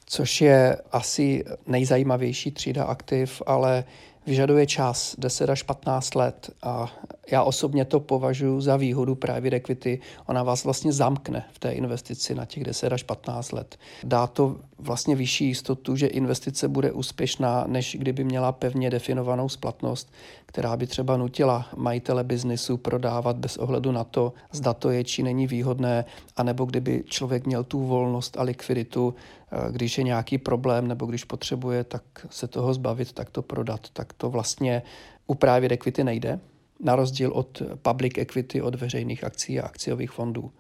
což 0.05 0.41
je 0.41 0.77
asi 0.91 1.43
nejzajímavější 1.67 2.51
třída 2.51 2.83
aktiv, 2.83 3.41
ale 3.45 3.83
vyžaduje 4.25 4.67
čas 4.67 5.15
10 5.17 5.49
až 5.49 5.63
15 5.63 6.15
let 6.15 6.51
a 6.63 6.91
já 7.31 7.43
osobně 7.43 7.85
to 7.85 7.99
považuji 7.99 8.61
za 8.61 8.77
výhodu 8.77 9.15
private 9.15 9.55
equity. 9.55 9.99
Ona 10.25 10.43
vás 10.43 10.63
vlastně 10.63 10.93
zamkne 10.93 11.45
v 11.53 11.59
té 11.59 11.71
investici 11.71 12.35
na 12.35 12.45
těch 12.45 12.63
10 12.63 12.93
až 12.93 13.03
15 13.03 13.51
let. 13.51 13.77
Dá 14.03 14.27
to 14.27 14.55
vlastně 14.77 15.15
vyšší 15.15 15.45
jistotu, 15.45 15.95
že 15.95 16.07
investice 16.07 16.67
bude 16.67 16.91
úspěšná, 16.91 17.63
než 17.67 17.97
kdyby 17.99 18.23
měla 18.23 18.51
pevně 18.51 18.89
definovanou 18.89 19.49
splatnost, 19.49 20.11
která 20.55 20.77
by 20.77 20.87
třeba 20.87 21.17
nutila 21.17 21.67
majitele 21.75 22.23
biznisu 22.23 22.77
prodávat 22.77 23.37
bez 23.37 23.57
ohledu 23.57 23.91
na 23.91 24.03
to, 24.03 24.33
zda 24.51 24.73
to 24.73 24.89
je 24.89 25.03
či 25.03 25.23
není 25.23 25.47
výhodné, 25.47 26.05
anebo 26.37 26.65
kdyby 26.65 27.03
člověk 27.07 27.45
měl 27.45 27.63
tu 27.63 27.83
volnost 27.87 28.37
a 28.37 28.43
likviditu, 28.43 29.15
eh, 29.51 29.71
když 29.71 29.97
je 29.97 30.03
nějaký 30.03 30.37
problém 30.37 30.87
nebo 30.87 31.05
když 31.05 31.23
potřebuje, 31.23 31.83
tak 31.83 32.03
se 32.29 32.47
toho 32.47 32.73
zbavit, 32.73 33.11
tak 33.11 33.29
to 33.29 33.41
prodat. 33.41 33.89
Tak 33.93 34.13
to 34.13 34.29
vlastně 34.29 34.83
u 35.27 35.35
právě 35.35 35.69
equity 35.69 36.03
nejde, 36.03 36.39
na 36.79 36.95
rozdíl 36.95 37.31
od 37.31 37.61
public 37.81 38.13
equity, 38.17 38.61
od 38.61 38.75
veřejných 38.75 39.23
akcí 39.23 39.59
a 39.59 39.65
akciových 39.65 40.11
fondů. 40.11 40.51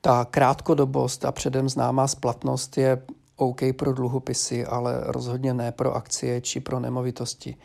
Ta 0.00 0.24
krátkodobost 0.24 1.24
a 1.24 1.32
předem 1.32 1.68
známá 1.68 2.08
splatnost 2.08 2.78
je 2.78 3.02
OK 3.36 3.60
pro 3.76 3.92
dluhopisy, 3.92 4.64
ale 4.64 5.00
rozhodně 5.06 5.54
ne 5.54 5.72
pro 5.72 5.94
akcie 5.94 6.40
či 6.40 6.60
pro 6.60 6.80
nemovitosti. 6.80 7.56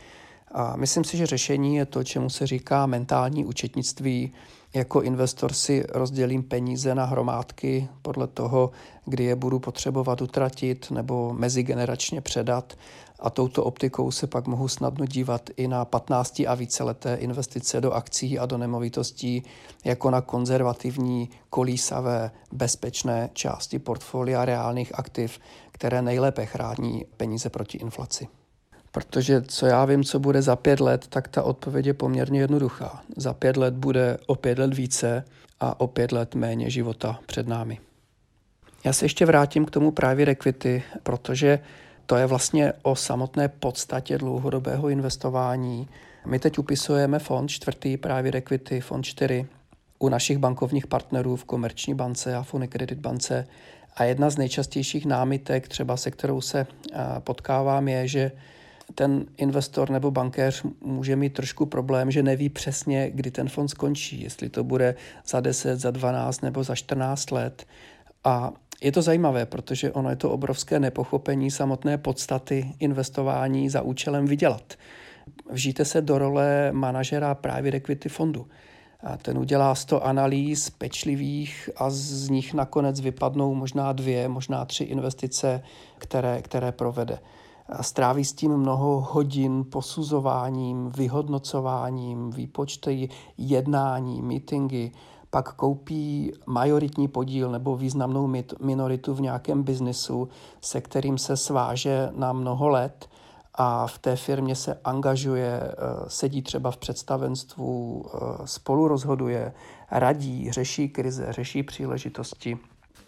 A 0.54 0.76
myslím 0.76 1.04
si, 1.04 1.18
že 1.18 1.26
řešení 1.26 1.76
je 1.76 1.86
to, 1.86 2.04
čemu 2.04 2.30
se 2.30 2.48
říká 2.48 2.86
mentální 2.86 3.46
účetnictví. 3.46 4.34
Jako 4.74 5.02
investor 5.02 5.54
si 5.54 5.86
rozdělím 5.90 6.44
peníze 6.44 6.96
na 6.96 7.06
hromádky 7.06 7.88
podle 8.02 8.28
toho, 8.28 8.72
kdy 9.06 9.24
je 9.24 9.36
budu 9.36 9.60
potřebovat 9.60 10.22
utratit 10.22 10.92
nebo 10.92 11.34
mezigeneračně 11.34 12.22
předat 12.22 12.78
a 13.20 13.30
touto 13.30 13.64
optikou 13.64 14.12
se 14.12 14.28
pak 14.28 14.48
mohu 14.48 14.68
snadno 14.68 15.06
dívat 15.06 15.50
i 15.58 15.68
na 15.68 15.86
15 15.86 16.42
a 16.48 16.56
víceleté 16.56 17.16
investice 17.16 17.82
do 17.82 17.92
akcí 17.92 18.40
a 18.40 18.46
do 18.46 18.58
nemovitostí 18.58 19.44
jako 19.86 20.10
na 20.12 20.22
konzervativní, 20.22 21.30
kolísavé, 21.50 22.32
bezpečné 22.52 23.30
části 23.34 23.80
portfolia 23.80 24.46
reálných 24.46 25.00
aktiv, 25.00 25.40
které 25.72 26.02
nejlépe 26.02 26.46
chrání 26.46 27.06
peníze 27.18 27.50
proti 27.50 27.78
inflaci. 27.78 28.28
Protože 28.92 29.42
co 29.42 29.66
já 29.66 29.86
vím, 29.86 30.04
co 30.04 30.20
bude 30.20 30.42
za 30.42 30.56
pět 30.56 30.80
let, 30.80 31.08
tak 31.08 31.28
ta 31.28 31.44
odpověď 31.44 31.86
je 31.86 31.94
poměrně 31.94 32.40
jednoduchá. 32.40 33.04
Za 33.18 33.34
pět 33.34 33.58
let 33.58 33.74
bude 33.74 34.18
o 34.28 34.36
pět 34.36 34.60
let 34.60 34.74
více 34.74 35.24
a 35.60 35.80
o 35.80 35.88
pět 35.88 36.12
let 36.12 36.36
méně 36.36 36.70
života 36.70 37.20
před 37.26 37.48
námi. 37.48 37.80
Já 38.84 38.94
se 38.94 39.06
ještě 39.06 39.26
vrátím 39.26 39.66
k 39.66 39.72
tomu 39.72 39.92
právě 39.92 40.28
equity, 40.28 40.84
protože 41.04 41.60
to 42.06 42.16
je 42.16 42.26
vlastně 42.26 42.74
o 42.82 42.96
samotné 42.96 43.48
podstatě 43.48 44.18
dlouhodobého 44.18 44.90
investování. 44.90 45.88
My 46.26 46.40
teď 46.40 46.58
upisujeme 46.58 47.20
fond 47.20 47.48
čtvrtý, 47.48 47.98
právě 47.98 48.32
equity, 48.36 48.82
fond 48.82 49.04
4, 49.04 49.48
u 50.00 50.10
našich 50.10 50.38
bankovních 50.38 50.88
partnerů 50.88 51.36
v 51.36 51.44
Komerční 51.44 51.94
bance 51.94 52.36
a 52.36 52.46
Unicredit 52.52 53.00
bance. 53.00 53.48
A 53.96 54.04
jedna 54.04 54.30
z 54.30 54.38
nejčastějších 54.38 55.06
námitek, 55.06 55.68
třeba 55.68 55.98
se 55.98 56.12
kterou 56.12 56.42
se 56.42 56.68
potkávám, 57.20 57.88
je, 57.88 58.08
že 58.08 58.32
ten 58.96 59.26
investor 59.38 59.90
nebo 59.90 60.12
bankéř 60.12 60.64
může 60.82 61.16
mít 61.16 61.34
trošku 61.34 61.66
problém, 61.66 62.12
že 62.12 62.24
neví 62.24 62.50
přesně, 62.50 63.12
kdy 63.12 63.32
ten 63.32 63.50
fond 63.50 63.68
skončí, 63.68 64.22
jestli 64.22 64.50
to 64.50 64.64
bude 64.64 64.96
za 65.26 65.40
10, 65.40 65.80
za 65.80 65.92
12 65.92 66.42
nebo 66.42 66.64
za 66.64 66.76
14 66.76 67.32
let. 67.32 67.66
A 68.24 68.52
je 68.82 68.92
to 68.92 69.02
zajímavé, 69.02 69.46
protože 69.46 69.92
ono 69.92 70.10
je 70.10 70.16
to 70.16 70.32
obrovské 70.32 70.80
nepochopení 70.80 71.52
samotné 71.52 71.98
podstaty 71.98 72.74
investování 72.80 73.70
za 73.70 73.82
účelem 73.82 74.26
vydělat. 74.26 74.74
Vžijte 75.52 75.86
se 75.86 76.02
do 76.02 76.18
role 76.18 76.72
manažera 76.72 77.36
právě 77.36 77.74
equity 77.74 78.10
fondu. 78.10 78.48
A 79.04 79.18
ten 79.18 79.38
udělá 79.38 79.76
100 79.76 80.06
analýz 80.06 80.70
pečlivých 80.70 81.70
a 81.76 81.90
z 81.90 82.30
nich 82.30 82.54
nakonec 82.54 83.02
vypadnou 83.02 83.56
možná 83.56 83.94
dvě, 83.94 84.28
možná 84.28 84.66
tři 84.66 84.84
investice, 84.84 85.64
které, 85.98 86.42
které 86.42 86.72
provede. 86.72 87.20
A 87.72 87.84
stráví 87.84 88.26
s 88.26 88.34
tím 88.34 88.58
mnoho 88.58 89.08
hodin 89.12 89.66
posuzováním, 89.72 90.92
vyhodnocováním, 90.92 92.32
výpočty, 92.32 93.10
jednání, 93.38 94.22
meetingy, 94.22 94.92
pak 95.30 95.54
koupí 95.54 96.34
majoritní 96.46 97.08
podíl 97.08 97.52
nebo 97.52 97.78
významnou 97.78 98.34
minoritu 98.62 99.14
v 99.14 99.22
nějakém 99.22 99.64
biznisu, 99.64 100.30
se 100.62 100.82
kterým 100.82 101.18
se 101.18 101.38
sváže 101.38 102.10
na 102.16 102.34
mnoho 102.34 102.70
let 102.70 103.10
a 103.56 103.88
v 103.88 104.00
té 104.00 104.16
firmě 104.16 104.56
se 104.56 104.80
angažuje, 104.84 105.62
eh, 105.62 105.76
sedí 106.08 106.42
třeba 106.42 106.72
v 106.72 106.78
představenstvu, 106.78 108.06
eh, 108.06 108.48
spolu 108.48 108.88
rozhoduje, 108.88 109.54
radí, 109.92 110.52
řeší 110.52 110.90
krize, 110.90 111.28
řeší 111.30 111.64
příležitosti 111.64 112.60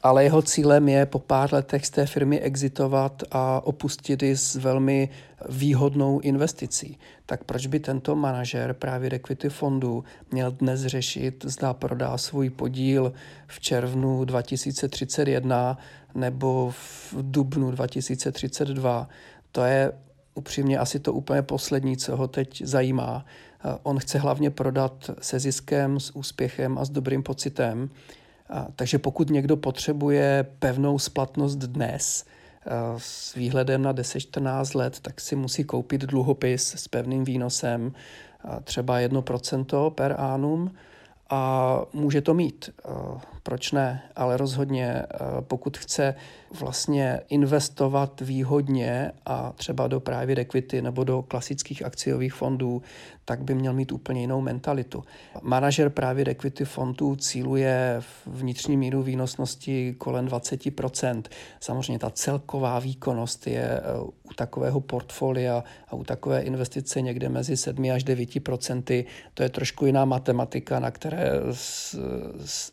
ale 0.04 0.24
jeho 0.24 0.42
cílem 0.42 0.90
je 0.90 1.06
po 1.06 1.20
pár 1.20 1.54
letech 1.54 1.86
z 1.86 1.90
té 1.90 2.06
firmy 2.06 2.40
exitovat 2.40 3.24
a 3.32 3.62
opustit 3.66 4.24
ji 4.24 4.38
s 4.38 4.56
velmi 4.56 5.10
výhodnou 5.50 6.20
investicí. 6.20 6.98
Tak 7.26 7.44
proč 7.44 7.68
by 7.68 7.80
tento 7.80 8.16
manažer 8.16 8.74
právě 8.74 9.10
equity 9.12 9.50
fondu 9.50 10.04
měl 10.32 10.52
dnes 10.52 10.82
řešit, 10.82 11.46
zda 11.48 11.74
prodá 11.74 12.18
svůj 12.18 12.50
podíl 12.50 13.14
v 13.48 13.60
červnu 13.60 14.26
2031 14.26 15.78
nebo 16.16 16.72
v 16.72 17.16
dubnu 17.22 17.72
2032? 17.72 19.10
To 19.52 19.64
je 19.64 19.92
upřímně 20.36 20.78
asi 20.78 21.00
to 21.00 21.14
úplně 21.14 21.42
poslední, 21.42 21.98
co 21.98 22.16
ho 22.16 22.28
teď 22.28 22.62
zajímá. 22.66 23.26
On 23.84 24.00
chce 24.00 24.20
hlavně 24.20 24.50
prodat 24.50 25.12
se 25.22 25.40
ziskem, 25.40 26.00
s 26.00 26.16
úspěchem 26.16 26.78
a 26.78 26.86
s 26.86 26.90
dobrým 26.90 27.24
pocitem 27.24 27.90
takže 28.76 29.00
pokud 29.00 29.30
někdo 29.30 29.58
potřebuje 29.58 30.46
pevnou 30.60 31.00
splatnost 31.00 31.58
dnes 31.58 32.26
a, 32.26 32.94
s 32.98 33.36
výhledem 33.36 33.82
na 33.82 33.94
10-14 33.94 34.78
let, 34.78 35.00
tak 35.00 35.22
si 35.22 35.36
musí 35.36 35.64
koupit 35.64 36.02
dluhopis 36.02 36.74
s 36.78 36.88
pevným 36.88 37.24
výnosem, 37.24 37.94
a 38.44 38.60
třeba 38.60 39.00
1% 39.00 39.90
per 39.90 40.16
annum 40.18 40.72
a 41.30 41.82
může 41.94 42.22
to 42.22 42.34
mít. 42.34 42.70
Proč 43.44 43.72
ne, 43.72 44.02
ale 44.16 44.38
rozhodně 44.38 44.86
eh, 44.88 45.18
pokud 45.42 45.78
chce 45.78 46.16
vlastně 46.60 47.20
investovat 47.30 48.22
výhodně 48.22 49.12
a 49.26 49.52
třeba 49.52 49.88
do 49.88 50.00
private 50.00 50.42
equity 50.42 50.82
nebo 50.82 51.04
do 51.04 51.22
klasických 51.22 51.86
akciových 51.86 52.34
fondů, 52.34 52.82
tak 53.26 53.44
by 53.44 53.56
měl 53.56 53.74
mít 53.74 53.92
úplně 53.92 54.22
jinou 54.22 54.42
mentalitu. 54.42 55.04
Manažer 55.42 55.90
private 55.90 56.32
equity 56.32 56.66
fondů 56.66 57.16
cíluje 57.16 58.02
vnitřní 58.26 58.78
míru 58.78 59.04
výnosnosti 59.04 59.96
kolem 59.98 60.28
20%. 60.28 61.24
Samozřejmě 61.60 62.00
ta 62.00 62.10
celková 62.10 62.80
výkonnost 62.80 63.48
je 63.48 63.64
eh, 63.64 63.82
u 64.24 64.34
takového 64.36 64.82
portfolia 64.82 65.64
a 65.88 65.96
u 65.96 66.04
takové 66.04 66.42
investice 66.42 67.02
někde 67.02 67.30
mezi 67.30 67.58
7 67.58 67.92
až 67.92 68.06
9%. 68.06 69.06
To 69.34 69.44
je 69.44 69.50
trošku 69.50 69.86
jiná 69.86 70.06
matematika, 70.06 70.80
na 70.80 70.92
které, 70.92 71.32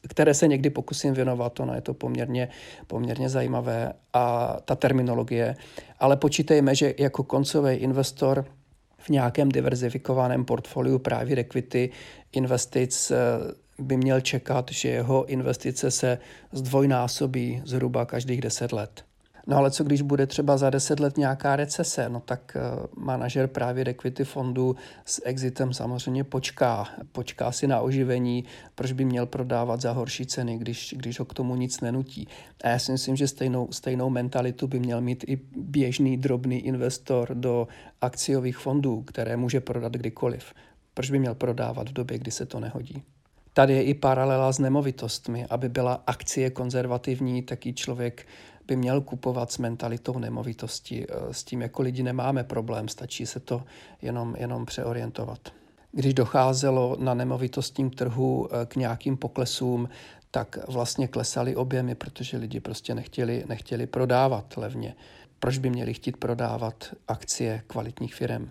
které 0.09 0.35
se 0.35 0.49
někdy 0.49 0.60
pokusím 0.69 1.14
věnovat. 1.14 1.61
Ono 1.61 1.75
je 1.75 1.81
to 1.81 1.95
poměrně, 1.95 2.49
poměrně 2.87 3.29
zajímavé 3.29 3.93
a 4.12 4.57
ta 4.64 4.76
terminologie. 4.76 5.57
Ale 5.99 6.17
počítejme, 6.17 6.75
že 6.75 6.95
jako 6.99 7.23
koncový 7.23 7.75
investor 7.75 8.45
v 8.99 9.09
nějakém 9.09 9.49
diverzifikovaném 9.49 10.45
portfoliu 10.45 10.99
právě 10.99 11.37
equity 11.37 11.90
investic 12.33 13.11
eh, 13.11 13.17
by 13.79 13.97
měl 13.97 14.21
čekat, 14.21 14.71
že 14.71 14.88
jeho 14.88 15.25
investice 15.25 15.90
se 15.90 16.19
zdvojnásobí 16.52 17.62
zhruba 17.64 18.05
každých 18.05 18.40
10 18.40 18.73
let. 18.73 19.10
No 19.50 19.57
ale 19.57 19.71
co 19.71 19.85
když 19.85 20.02
bude 20.02 20.26
třeba 20.26 20.57
za 20.57 20.71
deset 20.71 21.00
let 21.00 21.16
nějaká 21.16 21.57
recese, 21.57 22.09
no 22.09 22.21
tak 22.21 22.57
uh, 22.57 23.04
manažer 23.04 23.47
právě 23.47 23.85
equity 23.85 24.25
fondu 24.25 24.76
s 25.04 25.23
exitem 25.25 25.73
samozřejmě 25.73 26.25
počká. 26.25 26.88
Počká 27.12 27.52
si 27.52 27.66
na 27.66 27.80
oživení, 27.80 28.45
proč 28.75 28.92
by 28.92 29.04
měl 29.04 29.26
prodávat 29.26 29.80
za 29.80 29.92
horší 29.92 30.26
ceny, 30.26 30.59
když, 30.59 30.95
když 30.99 31.19
ho 31.19 31.25
k 31.25 31.35
tomu 31.35 31.57
nic 31.57 31.80
nenutí. 31.80 32.28
A 32.64 32.69
já 32.69 32.78
si 32.78 32.92
myslím, 32.92 33.16
že 33.16 33.28
stejnou, 33.28 33.69
stejnou 33.71 34.11
mentalitu 34.11 34.66
by 34.66 34.78
měl 34.78 35.00
mít 35.00 35.25
i 35.26 35.40
běžný 35.57 36.16
drobný 36.16 36.59
investor 36.59 37.35
do 37.35 37.69
akciových 38.00 38.59
fondů, 38.59 39.02
které 39.02 39.37
může 39.37 39.61
prodat 39.61 39.92
kdykoliv. 39.92 40.54
Proč 40.95 41.11
by 41.11 41.19
měl 41.19 41.35
prodávat 41.35 41.88
v 41.88 41.92
době, 41.92 42.19
kdy 42.19 42.30
se 42.30 42.47
to 42.47 42.61
nehodí? 42.61 43.02
Tady 43.52 43.75
je 43.75 43.83
i 43.83 43.95
paralela 43.95 44.52
s 44.52 44.59
nemovitostmi. 44.59 45.47
Aby 45.50 45.69
byla 45.69 46.02
akcie 46.07 46.50
konzervativní, 46.50 47.42
taký 47.42 47.75
člověk 47.75 48.26
by 48.71 48.77
měl 48.77 49.00
kupovat 49.00 49.53
s 49.53 49.59
mentalitou 49.59 50.19
nemovitosti. 50.19 51.07
Eh, 51.09 51.35
s 51.35 51.45
tím 51.45 51.62
jako 51.62 51.83
lidi 51.83 52.03
nemáme 52.03 52.45
problém, 52.45 52.89
stačí 52.89 53.27
se 53.27 53.41
to 53.41 53.62
jenom, 54.03 54.37
jenom 54.39 54.67
přeorientovat. 54.67 55.41
Když 55.93 56.15
docházelo 56.15 56.97
na 57.00 57.15
nemovitostním 57.15 57.91
trhu 57.91 58.49
eh, 58.50 58.67
k 58.67 58.77
nějakým 58.77 59.17
poklesům, 59.17 59.89
tak 60.31 60.59
vlastně 60.69 61.09
klesaly 61.09 61.57
objemy, 61.57 61.95
protože 61.95 62.37
lidi 62.37 62.61
prostě 62.61 62.95
nechtěli, 62.95 63.45
nechtěli 63.49 63.87
prodávat 63.87 64.57
levně. 64.57 64.95
Proč 65.39 65.59
by 65.59 65.71
měli 65.71 65.95
chtít 65.95 66.17
prodávat 66.17 66.95
akcie 67.09 67.62
kvalitních 67.67 68.15
firm? 68.15 68.50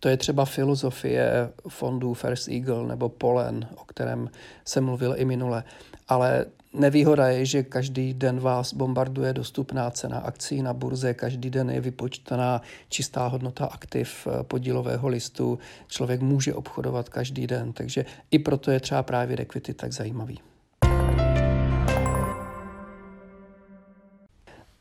To 0.00 0.08
je 0.08 0.16
třeba 0.16 0.44
filozofie 0.44 1.52
fondů 1.68 2.14
First 2.14 2.48
Eagle 2.48 2.86
nebo 2.86 3.08
Polen, 3.08 3.68
o 3.76 3.84
kterém 3.84 4.30
jsem 4.64 4.84
mluvil 4.84 5.14
i 5.16 5.24
minule. 5.24 5.64
Ale 6.08 6.46
Nevýhoda 6.74 7.28
je, 7.28 7.46
že 7.46 7.62
každý 7.62 8.14
den 8.14 8.40
vás 8.40 8.74
bombarduje 8.74 9.32
dostupná 9.32 9.90
cena 9.90 10.18
akcí 10.18 10.62
na 10.62 10.72
burze, 10.72 11.14
každý 11.14 11.50
den 11.50 11.70
je 11.70 11.80
vypočtená 11.80 12.62
čistá 12.88 13.26
hodnota 13.26 13.66
aktiv 13.66 14.26
eh, 14.26 14.42
podílového 14.42 15.08
listu. 15.08 15.58
Člověk 15.88 16.20
může 16.20 16.54
obchodovat 16.54 17.08
každý 17.08 17.46
den, 17.46 17.72
takže 17.72 18.04
i 18.30 18.38
proto 18.38 18.70
je 18.70 18.80
třeba 18.80 19.02
právě 19.02 19.36
equity 19.36 19.74
tak 19.74 19.92
zajímavý. 19.92 20.38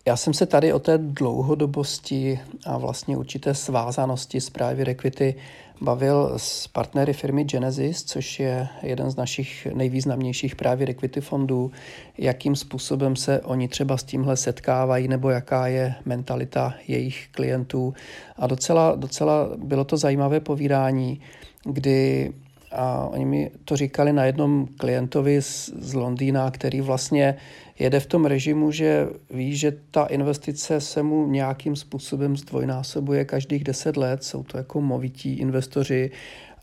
Já 0.07 0.17
jsem 0.17 0.33
se 0.33 0.45
tady 0.45 0.73
o 0.73 0.79
té 0.79 0.97
dlouhodobosti 0.97 2.39
a 2.65 2.77
vlastně 2.77 3.17
určité 3.17 3.55
svázanosti 3.55 4.41
s 4.41 4.49
právě 4.49 4.85
equity 4.85 5.35
bavil 5.81 6.33
s 6.37 6.67
partnery 6.67 7.13
firmy 7.13 7.43
Genesis, 7.43 8.03
což 8.03 8.39
je 8.39 8.67
jeden 8.83 9.11
z 9.11 9.15
našich 9.15 9.67
nejvýznamnějších 9.73 10.55
právě 10.55 10.87
equity 10.87 11.21
fondů, 11.21 11.71
jakým 12.17 12.55
způsobem 12.55 13.15
se 13.15 13.41
oni 13.41 13.67
třeba 13.67 13.97
s 13.97 14.03
tímhle 14.03 14.37
setkávají 14.37 15.07
nebo 15.07 15.29
jaká 15.29 15.67
je 15.67 15.95
mentalita 16.05 16.73
jejich 16.87 17.27
klientů. 17.31 17.93
A 18.37 18.47
docela, 18.47 18.95
docela 18.95 19.49
bylo 19.57 19.83
to 19.83 19.97
zajímavé 19.97 20.39
povídání, 20.39 21.21
kdy 21.63 22.31
a 22.71 23.07
oni 23.07 23.25
mi 23.25 23.51
to 23.65 23.75
říkali 23.75 24.13
na 24.13 24.25
jednom 24.25 24.67
klientovi 24.77 25.41
z, 25.41 25.73
z 25.79 25.93
Londýna, 25.93 26.51
který 26.51 26.81
vlastně 26.81 27.35
jede 27.79 27.99
v 27.99 28.05
tom 28.05 28.25
režimu, 28.25 28.71
že 28.71 29.07
ví, 29.29 29.55
že 29.57 29.73
ta 29.91 30.05
investice 30.05 30.81
se 30.81 31.03
mu 31.03 31.27
nějakým 31.27 31.75
způsobem 31.75 32.37
zdvojnásobuje 32.37 33.25
každých 33.25 33.63
deset 33.63 33.97
let. 33.97 34.23
Jsou 34.23 34.43
to 34.43 34.57
jako 34.57 34.81
movití 34.81 35.33
investoři 35.33 36.11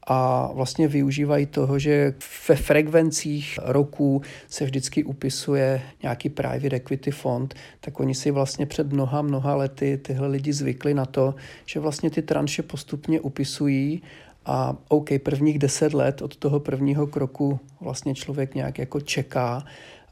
a 0.07 0.51
vlastně 0.53 0.89
využívají 0.89 1.47
toho, 1.47 1.79
že 1.79 2.15
ve 2.49 2.57
frekvencích 2.57 3.59
roků 3.63 4.23
se 4.49 4.65
vždycky 4.65 5.05
upisuje 5.05 5.83
nějaký 6.03 6.29
private 6.29 6.77
equity 6.77 7.11
fond, 7.11 7.55
tak 7.81 8.01
oni 8.01 8.15
si 8.15 8.31
vlastně 8.31 8.67
před 8.67 8.93
mnoha, 8.93 9.23
mnoha 9.23 9.55
lety 9.55 9.99
tyhle 10.03 10.29
lidi 10.29 10.53
zvykli 10.53 10.95
na 10.95 11.07
to, 11.07 11.35
že 11.67 11.81
vlastně 11.81 12.11
ty 12.11 12.23
tranše 12.23 12.63
postupně 12.63 13.21
upisují 13.21 14.03
a 14.47 14.77
OK, 14.89 15.09
prvních 15.23 15.59
deset 15.59 15.95
let 15.95 16.23
od 16.23 16.37
toho 16.37 16.61
prvního 16.61 17.07
kroku 17.07 17.61
vlastně 17.81 18.15
člověk 18.15 18.55
nějak 18.55 18.79
jako 18.79 19.01
čeká, 19.01 19.65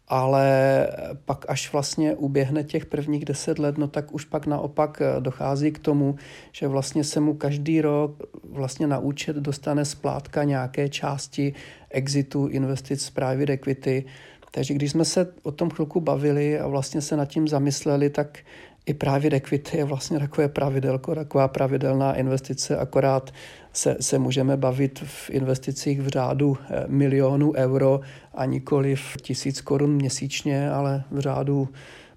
ale 0.09 0.88
pak 1.25 1.44
až 1.49 1.73
vlastně 1.73 2.14
uběhne 2.14 2.64
těch 2.64 2.87
prvních 2.87 3.25
deset 3.25 3.59
let, 3.59 3.79
no 3.79 3.88
tak 3.88 4.14
už 4.14 4.25
pak 4.25 4.47
naopak 4.47 5.03
dochází 5.20 5.73
k 5.73 5.79
tomu, 5.79 6.16
že 6.53 6.68
vlastně 6.68 7.05
se 7.05 7.20
mu 7.20 7.35
každý 7.35 7.81
rok 7.81 8.23
vlastně 8.51 8.87
na 8.87 8.99
účet 8.99 9.37
dostane 9.37 9.85
splátka 9.85 10.44
nějaké 10.44 10.88
části 10.88 11.55
exitu 11.90 12.47
investic 12.47 13.03
z 13.03 13.11
private 13.11 13.53
equity. 13.53 14.05
Takže 14.51 14.75
když 14.75 14.90
jsme 14.90 15.05
se 15.05 15.33
o 15.42 15.53
tom 15.53 15.70
chvilku 15.70 16.01
bavili 16.01 16.59
a 16.59 16.66
vlastně 16.66 17.01
se 17.01 17.16
nad 17.16 17.25
tím 17.25 17.49
zamysleli, 17.49 18.11
tak 18.11 18.38
i 18.87 18.94
právě 18.94 19.31
equity 19.31 19.77
je 19.77 19.85
vlastně 19.85 20.18
takové 20.18 20.49
pravidelko, 20.49 21.14
taková 21.14 21.49
pravidelná 21.49 22.14
investice, 22.14 22.77
akorát 22.77 23.31
se, 23.73 23.97
se 24.01 24.18
můžeme 24.18 24.57
bavit 24.57 24.99
v 25.07 25.31
investicích 25.31 26.01
v 26.01 26.09
řádu 26.09 26.59
eh, 26.61 26.85
milionů 26.87 27.53
euro 27.55 28.01
a 28.35 28.44
nikoli 28.44 28.97
v 28.97 29.16
tisíc 29.23 29.61
korun 29.61 29.94
měsíčně, 29.94 30.70
ale 30.70 31.05
v 31.11 31.20
řádu 31.20 31.68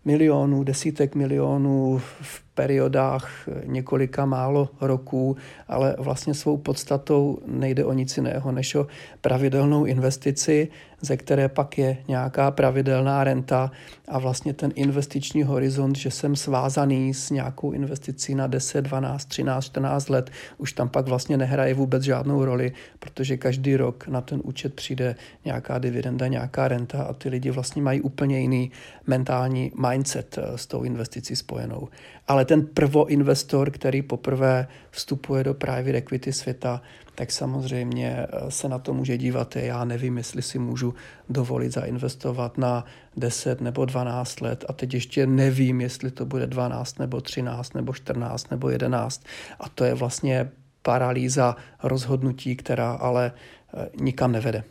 milionů, 0.06 0.63
desítek 0.63 1.15
milionů 1.15 1.97
v 2.21 2.46
periodách 2.57 3.29
několika 3.65 4.25
málo 4.25 4.69
roků, 4.81 5.37
ale 5.67 5.95
vlastně 5.99 6.33
svou 6.33 6.57
podstatou 6.57 7.37
nejde 7.45 7.85
o 7.85 7.93
nic 7.93 8.17
jiného 8.17 8.51
než 8.51 8.75
o 8.75 8.87
pravidelnou 9.21 9.85
investici, 9.85 10.67
ze 11.01 11.17
které 11.17 11.49
pak 11.49 11.77
je 11.77 11.97
nějaká 12.07 12.51
pravidelná 12.51 13.23
renta 13.23 13.71
a 14.07 14.19
vlastně 14.19 14.53
ten 14.53 14.71
investiční 14.75 15.43
horizont, 15.43 15.97
že 15.97 16.11
jsem 16.11 16.35
svázaný 16.35 17.13
s 17.13 17.29
nějakou 17.29 17.71
investicí 17.71 18.35
na 18.35 18.47
10, 18.47 18.81
12, 18.81 19.25
13, 19.25 19.65
14 19.65 20.09
let, 20.09 20.31
už 20.57 20.73
tam 20.73 20.89
pak 20.89 21.07
vlastně 21.07 21.37
nehraje 21.37 21.73
vůbec 21.73 22.03
žádnou 22.03 22.45
roli, 22.45 22.71
protože 22.99 23.37
každý 23.37 23.77
rok 23.77 24.07
na 24.07 24.21
ten 24.21 24.41
účet 24.43 24.73
přijde 24.73 25.15
nějaká 25.45 25.77
dividenda, 25.77 26.27
nějaká 26.27 26.67
renta 26.67 27.03
a 27.03 27.13
ty 27.13 27.29
lidi 27.29 27.51
vlastně 27.51 27.81
mají 27.81 28.01
úplně 28.01 28.39
jiný 28.39 28.71
mentální 29.07 29.71
mindset 29.89 30.37
eh, 30.37 30.57
s 30.57 30.65
tou 30.65 30.83
investicí 30.83 31.35
spojenou. 31.35 31.87
Ale 32.27 32.45
ten 32.45 32.65
prvoinvestor, 32.65 33.71
který 33.71 34.01
poprvé 34.01 34.67
vstupuje 34.91 35.43
do 35.43 35.53
private 35.53 35.97
equity 35.97 36.33
světa, 36.33 36.81
tak 37.15 37.31
samozřejmě 37.31 38.17
eh, 38.19 38.51
se 38.51 38.69
na 38.69 38.79
to 38.79 38.93
může 38.93 39.17
dívat. 39.17 39.55
Já 39.55 39.85
nevím, 39.85 40.17
jestli 40.17 40.41
si 40.41 40.59
můžu 40.59 40.93
dovolit 41.29 41.73
zainvestovat 41.73 42.57
na 42.57 42.85
10 43.17 43.61
nebo 43.61 43.85
12 43.85 44.41
let 44.41 44.65
a 44.69 44.73
teď 44.73 44.93
ještě 44.93 45.27
nevím, 45.27 45.81
jestli 45.81 46.11
to 46.11 46.25
bude 46.25 46.47
12 46.47 46.99
nebo 46.99 47.21
13 47.21 47.73
nebo 47.73 47.93
14 47.93 48.51
nebo 48.51 48.69
11. 48.69 49.23
A 49.59 49.69
to 49.69 49.83
je 49.83 49.93
vlastně 49.93 50.51
paralýza 50.81 51.55
rozhodnutí, 51.83 52.55
která 52.55 52.91
ale 52.91 53.31
eh, 53.73 53.89
nikam 54.01 54.31
nevede. 54.31 54.63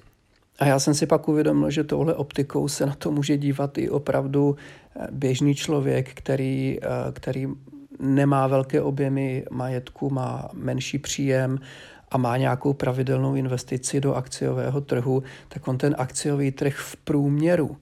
A 0.59 0.67
já 0.67 0.79
jsem 0.79 0.95
si 0.95 1.07
pak 1.07 1.29
uvědomil, 1.29 1.71
že 1.71 1.85
tohle 1.85 2.15
optikou 2.15 2.69
se 2.69 2.87
na 2.87 2.95
to 2.95 3.11
může 3.11 3.37
dívat 3.37 3.79
i 3.79 3.91
opravdu 3.91 4.57
eh, 4.57 5.07
běžný 5.11 5.55
člověk, 5.55 6.15
který, 6.15 6.79
který 7.13 7.47
nemá 8.01 8.47
velké 8.47 8.83
objemy 8.83 9.45
majetku, 9.51 10.11
má 10.11 10.49
menší 10.53 10.99
příjem 10.99 11.59
a 12.11 12.19
má 12.19 12.37
nějakou 12.37 12.73
pravidelnou 12.73 13.35
investici 13.35 14.01
do 14.01 14.15
akciového 14.15 14.81
trhu, 14.81 15.23
tak 15.49 15.69
on 15.69 15.79
ten 15.79 15.95
akciový 15.99 16.51
trh 16.51 16.77
v 16.77 16.97
průměru 16.97 17.77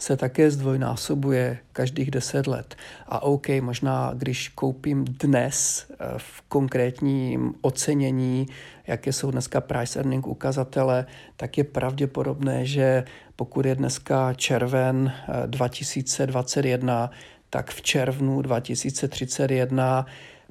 se 0.00 0.16
také 0.16 0.50
zdvojnásobuje 0.50 1.58
každých 1.72 2.10
deset 2.10 2.46
let. 2.46 2.76
A 3.06 3.22
OK, 3.22 3.48
možná 3.60 4.12
když 4.16 4.48
koupím 4.48 5.04
dnes 5.04 5.86
eh, 5.90 5.94
v 6.16 6.42
konkrétním 6.48 7.54
ocenění, 7.60 8.46
jaké 8.86 9.12
jsou 9.12 9.30
dneska 9.30 9.60
price 9.60 9.98
earning 9.98 10.26
ukazatele, 10.26 11.06
tak 11.36 11.58
je 11.58 11.64
pravděpodobné, 11.64 12.66
že 12.66 13.04
pokud 13.36 13.66
je 13.66 13.74
dneska 13.74 14.34
červen 14.34 15.12
2021, 15.46 17.10
eh, 17.12 17.16
tak 17.50 17.70
v 17.70 17.82
červnu 17.82 18.42
2031 18.42 20.06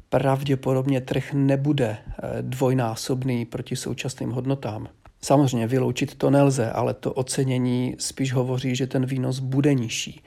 pravděpodobně 0.09 1.01
trh 1.01 1.33
nebude 1.33 1.97
eh, 1.97 2.41
dvojnásobný 2.41 3.45
proti 3.45 3.75
současným 3.75 4.31
hodnotám. 4.31 4.87
Samozřejmě 5.21 5.67
vyloučit 5.67 6.15
to 6.15 6.29
nelze, 6.29 6.71
ale 6.71 6.93
to 6.93 7.13
ocenění 7.13 7.95
spíš 7.99 8.33
hovoří, 8.33 8.75
že 8.75 8.87
ten 8.87 9.05
výnos 9.05 9.39
bude 9.39 9.73
nižší. 9.73 10.21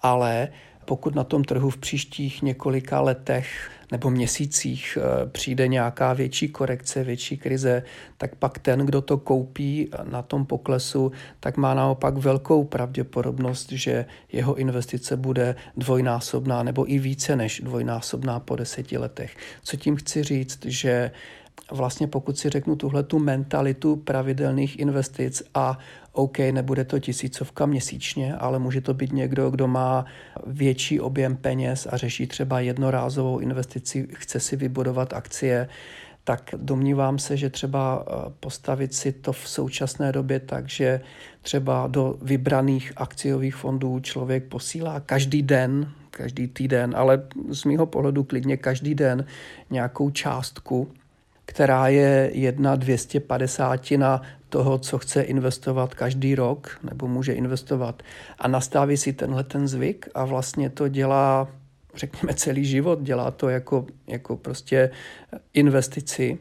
Ale 0.00 0.48
pokud 0.84 1.14
na 1.14 1.24
tom 1.24 1.44
trhu 1.44 1.70
v 1.70 1.76
příštích 1.76 2.42
několika 2.42 3.00
letech 3.00 3.70
nebo 3.92 4.10
měsících 4.10 4.98
eh, 5.00 5.26
přijde 5.26 5.68
nějaká 5.68 6.12
větší 6.12 6.48
korekce, 6.48 7.04
větší 7.04 7.36
krize, 7.38 7.82
tak 8.18 8.34
pak 8.34 8.58
ten, 8.58 8.80
kdo 8.80 9.02
to 9.02 9.18
koupí 9.18 9.90
na 10.10 10.22
tom 10.22 10.46
poklesu, 10.46 11.12
tak 11.40 11.56
má 11.56 11.74
naopak 11.74 12.16
velkou 12.16 12.64
pravděpodobnost, 12.64 13.72
že 13.72 14.06
jeho 14.32 14.54
investice 14.54 15.16
bude 15.16 15.56
dvojnásobná 15.76 16.62
nebo 16.62 16.92
i 16.92 16.98
více 16.98 17.36
než 17.36 17.60
dvojnásobná 17.64 18.40
po 18.40 18.56
deseti 18.56 18.98
letech. 18.98 19.36
Co 19.62 19.76
tím 19.76 19.96
chci 19.96 20.22
říct, 20.22 20.64
že 20.64 21.10
vlastně 21.72 22.06
pokud 22.06 22.38
si 22.38 22.50
řeknu 22.50 22.76
tuhle 22.76 23.02
tu 23.02 23.18
mentalitu 23.18 23.96
pravidelných 23.96 24.78
investic 24.78 25.42
a 25.54 25.78
OK, 26.12 26.38
nebude 26.38 26.84
to 26.84 26.98
tisícovka 26.98 27.66
měsíčně, 27.66 28.36
ale 28.36 28.58
může 28.58 28.80
to 28.80 28.94
být 28.94 29.12
někdo, 29.12 29.50
kdo 29.50 29.68
má 29.68 30.04
větší 30.46 31.00
objem 31.00 31.36
peněz 31.36 31.88
a 31.90 31.96
řeší 31.96 32.26
třeba 32.26 32.60
jednorázovou 32.60 33.38
investici, 33.38 34.08
chce 34.12 34.40
si 34.40 34.56
vybudovat 34.56 35.12
akcie, 35.12 35.68
tak 36.24 36.50
domnívám 36.56 37.18
se, 37.18 37.36
že 37.36 37.50
třeba 37.50 38.04
eh, 38.06 38.32
postavit 38.40 38.94
si 38.94 39.12
to 39.12 39.32
v 39.32 39.48
současné 39.48 40.12
době 40.12 40.40
tak, 40.40 40.68
že 40.68 41.00
třeba 41.42 41.86
do 41.86 42.18
vybraných 42.22 42.92
akciových 42.96 43.54
fondů 43.54 44.00
člověk 44.00 44.44
posílá 44.44 45.00
každý 45.00 45.42
den, 45.42 45.92
každý 46.10 46.48
týden, 46.48 46.94
ale 46.96 47.22
z 47.48 47.64
mýho 47.64 47.86
pohledu 47.86 48.24
klidně 48.24 48.56
každý 48.56 48.94
den 48.94 49.24
nějakou 49.70 50.10
částku, 50.10 50.88
která 51.46 51.88
je 51.88 52.30
jedna 52.32 52.76
250 52.76 53.90
na 53.90 54.22
toho, 54.48 54.78
co 54.78 54.98
chce 54.98 55.22
investovat 55.22 55.94
každý 55.94 56.34
rok, 56.34 56.78
nebo 56.82 57.08
může 57.08 57.32
investovat. 57.32 58.02
A 58.38 58.48
nastaví 58.48 58.96
si 58.96 59.12
tenhle 59.12 59.44
ten 59.44 59.68
zvyk 59.68 60.08
a 60.14 60.24
vlastně 60.24 60.70
to 60.70 60.88
dělá, 60.88 61.48
řekněme, 61.94 62.34
celý 62.34 62.64
život, 62.64 63.02
dělá 63.02 63.30
to 63.30 63.48
jako, 63.48 63.86
jako 64.06 64.36
prostě 64.36 64.90
investici, 65.54 66.38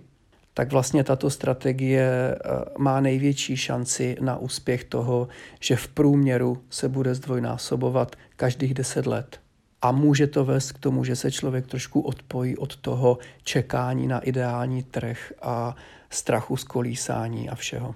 tak 0.54 0.72
vlastně 0.72 1.04
tato 1.04 1.30
strategie 1.30 2.10
eh, 2.36 2.38
má 2.78 3.00
největší 3.00 3.58
šanci 3.58 4.18
na 4.22 4.38
úspěch 4.38 4.84
toho, 4.84 5.28
že 5.60 5.76
v 5.76 5.88
průměru 5.88 6.64
se 6.70 6.90
bude 6.90 7.16
zdvojnásobovat 7.16 8.16
každých 8.36 8.74
deset 8.74 9.08
let. 9.08 9.45
A 9.86 9.92
může 9.92 10.28
to 10.28 10.46
vést 10.46 10.72
k 10.72 10.80
tomu, 10.80 11.04
že 11.04 11.16
se 11.16 11.32
člověk 11.32 11.68
trošku 11.68 12.02
odpojí 12.02 12.58
od 12.58 12.76
toho 12.76 13.18
čekání 13.44 14.08
na 14.08 14.20
ideální 14.20 14.84
trh 14.84 15.34
a 15.42 15.76
strachu 16.10 16.58
z 16.58 16.64
kolísání 16.64 17.50
a 17.50 17.56
všeho. 17.56 17.96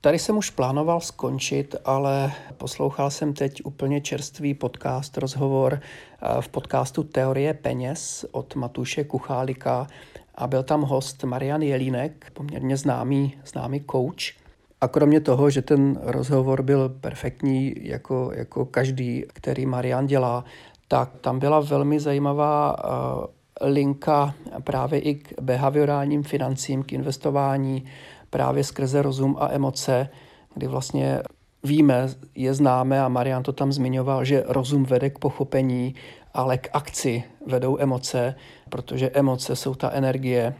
Tady 0.00 0.18
jsem 0.18 0.36
už 0.36 0.50
plánoval 0.50 1.00
skončit, 1.00 1.74
ale 1.84 2.32
poslouchal 2.56 3.10
jsem 3.10 3.34
teď 3.34 3.60
úplně 3.64 4.00
čerstvý 4.00 4.54
podcast, 4.54 5.18
rozhovor 5.18 5.80
eh, 5.80 6.42
v 6.42 6.48
podcastu 6.48 7.02
Teorie 7.02 7.54
peněz 7.54 8.26
od 8.30 8.54
Matuše 8.54 9.04
Kuchálika 9.04 9.86
a 10.34 10.46
byl 10.46 10.62
tam 10.62 10.82
host 10.82 11.24
Marian 11.24 11.62
Jelínek, 11.62 12.30
poměrně 12.32 12.76
známý, 12.76 13.34
známý 13.46 13.84
coach. 13.90 14.45
A 14.86 14.88
kromě 14.88 15.20
toho, 15.20 15.50
že 15.50 15.62
ten 15.62 15.98
rozhovor 16.02 16.62
byl 16.62 16.88
perfektní, 16.88 17.74
jako, 17.82 18.30
jako 18.34 18.64
každý, 18.64 19.24
který 19.28 19.66
Marian 19.66 20.06
dělá, 20.06 20.44
tak 20.88 21.10
tam 21.20 21.38
byla 21.38 21.60
velmi 21.60 22.00
zajímavá 22.00 22.76
uh, 22.84 23.68
linka 23.68 24.34
právě 24.64 25.00
i 25.00 25.14
k 25.14 25.40
behaviorálním 25.42 26.22
financím, 26.22 26.82
k 26.82 26.92
investování 26.92 27.84
právě 28.30 28.64
skrze 28.64 29.02
rozum 29.02 29.36
a 29.40 29.50
emoce, 29.52 30.08
kdy 30.54 30.66
vlastně 30.66 31.20
víme, 31.64 32.08
je 32.34 32.54
známe 32.54 33.00
a 33.00 33.08
Marian 33.08 33.42
to 33.42 33.52
tam 33.52 33.72
zmiňoval, 33.72 34.24
že 34.24 34.44
rozum 34.46 34.84
vede 34.84 35.10
k 35.10 35.18
pochopení, 35.18 35.94
ale 36.34 36.58
k 36.58 36.68
akci 36.72 37.24
vedou 37.46 37.78
emoce, 37.78 38.34
protože 38.68 39.10
emoce 39.10 39.56
jsou 39.56 39.74
ta 39.74 39.90
energie 39.90 40.54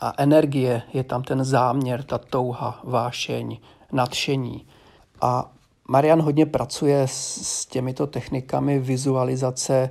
a 0.00 0.14
energie 0.16 0.82
je 0.92 1.04
tam 1.04 1.22
ten 1.22 1.44
záměr, 1.44 2.02
ta 2.02 2.18
touha, 2.18 2.80
vášeň, 2.84 3.58
nadšení. 3.92 4.66
A 5.20 5.50
Marian 5.88 6.22
hodně 6.22 6.46
pracuje 6.46 7.02
s, 7.08 7.66
těmito 7.66 8.06
technikami 8.06 8.78
vizualizace, 8.78 9.90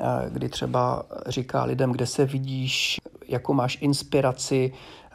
eh, 0.00 0.04
kdy 0.30 0.48
třeba 0.48 1.02
říká 1.26 1.64
lidem, 1.64 1.92
kde 1.92 2.06
se 2.06 2.24
vidíš, 2.24 3.00
jakou 3.28 3.54
máš 3.54 3.78
inspiraci 3.80 4.72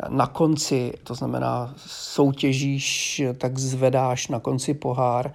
na 0.09 0.27
konci, 0.27 0.93
to 1.03 1.15
znamená 1.15 1.73
soutěžíš, 1.87 3.21
tak 3.37 3.59
zvedáš 3.59 4.27
na 4.27 4.39
konci 4.39 4.73
pohár, 4.73 5.33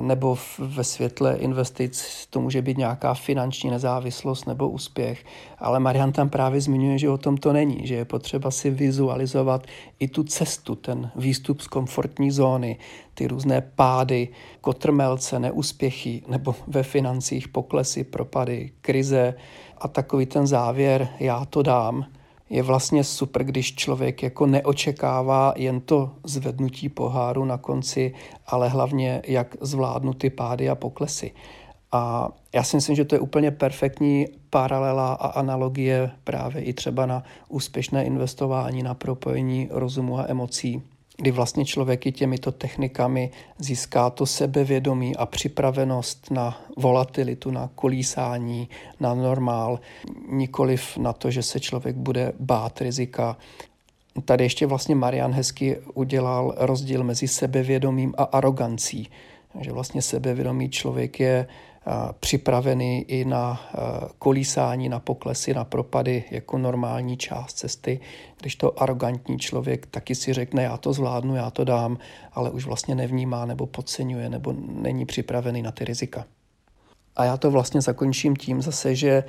nebo 0.00 0.38
ve 0.58 0.84
světle 0.84 1.36
investic 1.36 2.26
to 2.30 2.40
může 2.40 2.62
být 2.62 2.78
nějaká 2.78 3.14
finanční 3.14 3.70
nezávislost 3.70 4.46
nebo 4.46 4.68
úspěch. 4.68 5.24
Ale 5.58 5.80
Marian 5.80 6.12
tam 6.12 6.28
právě 6.28 6.60
zmiňuje, 6.60 6.98
že 6.98 7.10
o 7.10 7.18
tom 7.18 7.36
to 7.36 7.52
není, 7.52 7.86
že 7.86 7.94
je 7.94 8.04
potřeba 8.04 8.50
si 8.50 8.70
vizualizovat 8.70 9.66
i 9.98 10.08
tu 10.08 10.22
cestu, 10.24 10.74
ten 10.74 11.10
výstup 11.16 11.60
z 11.60 11.66
komfortní 11.66 12.30
zóny, 12.30 12.78
ty 13.14 13.26
různé 13.26 13.60
pády, 13.60 14.28
kotrmelce, 14.60 15.38
neúspěchy 15.38 16.22
nebo 16.28 16.54
ve 16.66 16.82
financích 16.82 17.48
poklesy, 17.48 18.04
propady, 18.04 18.72
krize 18.80 19.34
a 19.78 19.88
takový 19.88 20.26
ten 20.26 20.46
závěr, 20.46 21.08
já 21.20 21.44
to 21.44 21.62
dám– 21.62 22.06
je 22.50 22.62
vlastně 22.62 23.04
super, 23.04 23.44
když 23.44 23.74
člověk 23.74 24.22
jako 24.22 24.46
neočekává 24.46 25.52
jen 25.56 25.80
to 25.80 26.10
zvednutí 26.24 26.88
poháru 26.88 27.44
na 27.44 27.58
konci, 27.58 28.14
ale 28.46 28.68
hlavně 28.68 29.22
jak 29.26 29.56
zvládnu 29.60 30.14
ty 30.14 30.30
pády 30.30 30.68
a 30.68 30.74
poklesy. 30.74 31.32
A 31.92 32.28
já 32.54 32.62
si 32.62 32.76
myslím, 32.76 32.96
že 32.96 33.04
to 33.04 33.14
je 33.14 33.20
úplně 33.20 33.50
perfektní 33.50 34.26
paralela 34.50 35.12
a 35.12 35.26
analogie 35.26 36.10
právě 36.24 36.62
i 36.62 36.72
třeba 36.72 37.06
na 37.06 37.24
úspěšné 37.48 38.04
investování, 38.04 38.82
na 38.82 38.94
propojení 38.94 39.68
rozumu 39.70 40.18
a 40.18 40.24
emocí 40.28 40.82
kdy 41.20 41.30
vlastně 41.30 41.64
člověk 41.64 42.06
i 42.06 42.12
těmito 42.12 42.52
technikami 42.52 43.30
získá 43.58 44.10
to 44.10 44.26
sebevědomí 44.26 45.16
a 45.16 45.26
připravenost 45.26 46.30
na 46.30 46.60
volatilitu, 46.76 47.50
na 47.50 47.70
kolísání, 47.74 48.68
na 49.00 49.14
normál, 49.14 49.80
nikoliv 50.28 50.96
na 50.96 51.12
to, 51.12 51.30
že 51.30 51.42
se 51.42 51.60
člověk 51.60 51.96
bude 51.96 52.32
bát 52.40 52.80
rizika. 52.80 53.36
Tady 54.24 54.44
ještě 54.44 54.66
vlastně 54.66 54.94
Marian 54.94 55.32
hezky 55.32 55.76
udělal 55.94 56.54
rozdíl 56.56 57.04
mezi 57.04 57.28
sebevědomím 57.28 58.14
a 58.16 58.22
arogancí. 58.22 59.08
Že 59.60 59.72
vlastně 59.72 60.02
sebevědomý 60.02 60.70
člověk 60.70 61.20
je 61.20 61.46
připravený 62.20 63.02
i 63.02 63.24
na 63.24 63.60
kolísání, 64.18 64.88
na 64.88 65.00
poklesy, 65.00 65.54
na 65.54 65.64
propady 65.64 66.24
jako 66.30 66.58
normální 66.58 67.16
část 67.16 67.52
cesty, 67.52 68.00
když 68.40 68.56
to 68.56 68.82
arrogantní 68.82 69.38
člověk 69.38 69.86
taky 69.86 70.14
si 70.14 70.32
řekne, 70.32 70.62
já 70.62 70.76
to 70.76 70.92
zvládnu, 70.92 71.36
já 71.36 71.50
to 71.50 71.64
dám, 71.64 71.98
ale 72.32 72.50
už 72.50 72.66
vlastně 72.66 72.94
nevnímá 72.94 73.46
nebo 73.46 73.66
podceňuje 73.66 74.28
nebo 74.28 74.54
není 74.68 75.06
připravený 75.06 75.62
na 75.62 75.70
ty 75.70 75.84
rizika. 75.84 76.24
A 77.16 77.24
já 77.24 77.36
to 77.36 77.50
vlastně 77.50 77.80
zakončím 77.80 78.36
tím 78.36 78.62
zase, 78.62 78.94
že 78.94 79.24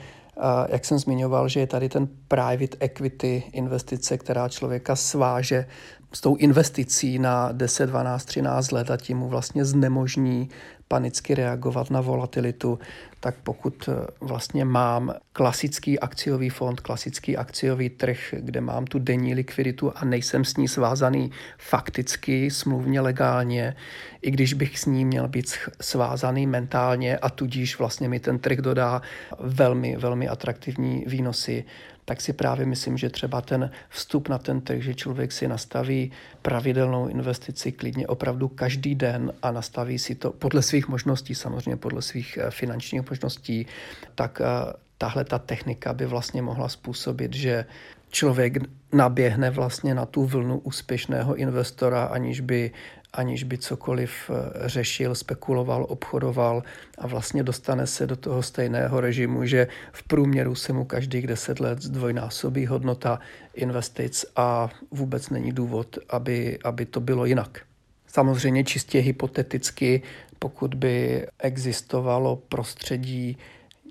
jak 0.70 0.86
jsem 0.86 1.00
zmiňoval, 1.00 1.50
že 1.50 1.60
je 1.60 1.68
tady 1.68 1.90
ten 1.90 2.08
private 2.28 2.78
equity 2.80 3.44
investice, 3.52 4.18
která 4.18 4.50
člověka 4.50 4.96
sváže 4.96 5.66
s 6.14 6.22
tou 6.22 6.36
investicí 6.36 7.20
na 7.20 7.52
10, 7.52 7.86
12, 7.86 8.26
13 8.26 8.72
let 8.72 8.92
a 8.92 8.98
tím 8.98 9.18
mu 9.18 9.28
vlastně 9.28 9.66
znemožní 9.66 10.50
panicky 10.92 11.36
reagovat 11.36 11.90
na 11.90 12.02
volatilitu, 12.02 12.80
tak 13.20 13.36
pokud 13.44 13.90
eh, 13.90 14.08
vlastně 14.22 14.66
mám 14.66 15.14
klasický 15.34 16.00
akciový 16.00 16.50
fond, 16.50 16.80
klasický 16.80 17.38
akciový 17.38 17.90
trh, 17.90 18.36
kde 18.40 18.62
mám 18.62 18.86
tu 18.86 19.00
denní 19.00 19.34
likviditu 19.34 19.92
a 19.96 20.06
nejsem 20.06 20.46
s 20.46 20.58
ní 20.58 20.68
svázaný 20.68 21.32
fakticky, 21.58 22.52
smluvně, 22.52 23.02
legálně, 23.02 23.76
i 24.22 24.32
když 24.32 24.54
bych 24.54 24.80
s 24.80 24.86
ní 24.86 25.06
měl 25.06 25.28
být 25.28 25.56
svázaný 25.82 26.48
mentálně 26.48 27.18
a 27.18 27.30
tudíž 27.30 27.80
vlastně 27.80 28.10
mi 28.10 28.20
ten 28.20 28.40
trh 28.40 28.58
dodá 28.58 29.02
velmi, 29.40 29.96
velmi 29.96 30.28
atraktivní 30.28 31.04
výnosy, 31.08 31.64
tak 32.12 32.22
si 32.22 32.34
právě 32.34 32.66
myslím, 32.66 32.98
že 32.98 33.10
třeba 33.10 33.42
ten 33.42 33.72
vstup 33.90 34.30
na 34.30 34.38
ten 34.38 34.62
trh, 34.62 34.82
že 34.82 34.94
člověk 34.94 35.32
si 35.32 35.48
nastaví 35.48 36.12
pravidelnou 36.42 37.08
investici 37.08 37.72
klidně 37.72 38.08
opravdu 38.08 38.48
každý 38.48 38.96
den 38.96 39.34
a 39.42 39.52
nastaví 39.52 40.00
si 40.00 40.16
to 40.16 40.32
podle 40.32 40.62
svých 40.62 40.88
možností, 40.88 41.36
samozřejmě 41.36 41.78
podle 41.78 42.02
svých 42.02 42.38
eh, 42.38 42.52
finančních 42.52 43.10
možností, 43.10 43.68
tak 44.16 44.42
eh, 44.42 44.74
tahle 44.98 45.24
ta 45.24 45.40
technika 45.40 45.94
by 45.94 46.06
vlastně 46.06 46.42
mohla 46.42 46.70
způsobit, 46.70 47.34
že 47.34 47.66
člověk 48.10 48.58
naběhne 48.92 49.50
vlastně 49.50 49.96
na 49.96 50.06
tu 50.06 50.26
vlnu 50.26 50.60
úspěšného 50.60 51.36
investora, 51.36 52.04
aniž 52.04 52.40
by 52.40 52.72
aniž 53.14 53.44
by 53.44 53.58
cokoliv 53.58 54.12
eh, 54.30 54.70
řešil, 54.70 55.16
spekuloval, 55.16 55.86
obchodoval 55.90 56.64
a 56.98 57.08
vlastně 57.08 57.44
dostane 57.44 57.88
se 57.88 58.08
do 58.08 58.16
toho 58.16 58.44
stejného 58.44 59.02
režimu, 59.02 59.46
že 59.46 59.68
v 59.92 60.04
průměru 60.04 60.56
se 60.56 60.74
mu 60.74 60.86
každých 60.86 61.28
deset 61.28 61.60
let 61.60 61.82
zdvojnásobí 61.82 62.66
hodnota 62.66 63.20
investic 63.54 64.26
a 64.36 64.70
vůbec 64.92 65.30
není 65.30 65.52
důvod, 65.52 65.98
aby, 66.10 66.60
aby 66.64 66.86
to 66.86 67.00
bylo 67.00 67.26
jinak. 67.26 67.62
Samozřejmě 68.08 68.64
čistě 68.64 69.00
hypoteticky, 69.00 70.02
pokud 70.40 70.74
by 70.74 71.28
existovalo 71.40 72.36
prostředí 72.36 73.38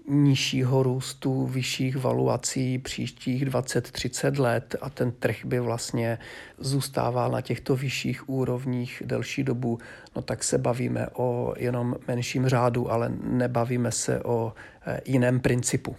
nižšího 0.08 0.82
růstu, 0.82 1.46
vyšších 1.46 1.96
valuací 1.96 2.78
příštích 2.78 3.46
20-30 3.46 4.40
let 4.40 4.76
a 4.80 4.90
ten 4.90 5.12
trh 5.12 5.36
by 5.44 5.60
vlastně 5.60 6.18
zůstával 6.58 7.30
na 7.30 7.40
těchto 7.40 7.76
vyšších 7.76 8.28
úrovních 8.28 9.02
delší 9.06 9.42
dobu, 9.42 9.78
no 10.16 10.22
tak 10.22 10.44
se 10.44 10.58
bavíme 10.58 11.08
o 11.12 11.54
jenom 11.56 11.96
menším 12.08 12.48
řádu, 12.48 12.92
ale 12.92 13.12
nebavíme 13.22 13.92
se 13.92 14.22
o 14.22 14.52
eh, 14.86 15.00
jiném 15.04 15.40
principu. 15.40 15.96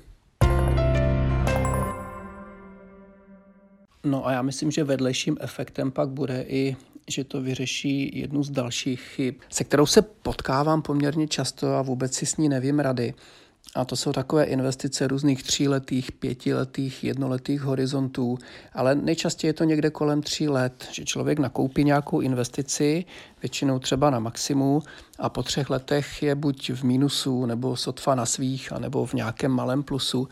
No 4.04 4.28
a 4.28 4.32
já 4.32 4.42
myslím, 4.42 4.72
že 4.72 4.84
vedlejším 4.84 5.38
efektem 5.42 5.92
pak 5.92 6.10
bude 6.10 6.46
i 6.48 6.76
že 7.08 7.24
to 7.24 7.42
vyřeší 7.42 8.20
jednu 8.20 8.44
z 8.44 8.50
dalších 8.50 9.02
chyb, 9.02 9.36
se 9.50 9.64
kterou 9.64 9.86
se 9.86 10.02
potkávám 10.02 10.82
poměrně 10.82 11.28
často 11.28 11.76
a 11.76 11.82
vůbec 11.82 12.14
si 12.14 12.26
s 12.26 12.38
ní 12.38 12.50
nevím 12.50 12.80
rady. 12.80 13.14
A 13.76 13.86
to 13.86 13.96
jsou 13.96 14.12
takové 14.12 14.44
investice 14.44 15.08
různých 15.08 15.44
tříletých, 15.44 16.12
pětiletých, 16.12 17.04
jednoletých 17.04 17.62
horizontů, 17.62 18.38
ale 18.74 18.96
nejčastěji 18.96 19.50
je 19.50 19.54
to 19.54 19.64
někde 19.64 19.90
kolem 19.90 20.22
tří 20.22 20.50
let, 20.50 20.88
že 20.92 21.06
člověk 21.06 21.40
nakoupí 21.40 21.84
nějakou 21.84 22.20
investici, 22.20 23.06
většinou 23.42 23.80
třeba 23.80 24.10
na 24.10 24.20
maximu, 24.20 24.84
a 25.20 25.30
po 25.30 25.44
třech 25.44 25.70
letech 25.70 26.24
je 26.24 26.36
buď 26.36 26.70
v 26.70 26.84
mínusu, 26.84 27.46
nebo 27.46 27.76
sotva 27.76 28.16
na 28.16 28.26
svých, 28.26 28.72
nebo 28.80 29.06
v 29.06 29.14
nějakém 29.14 29.52
malém 29.52 29.84
plusu. 29.84 30.28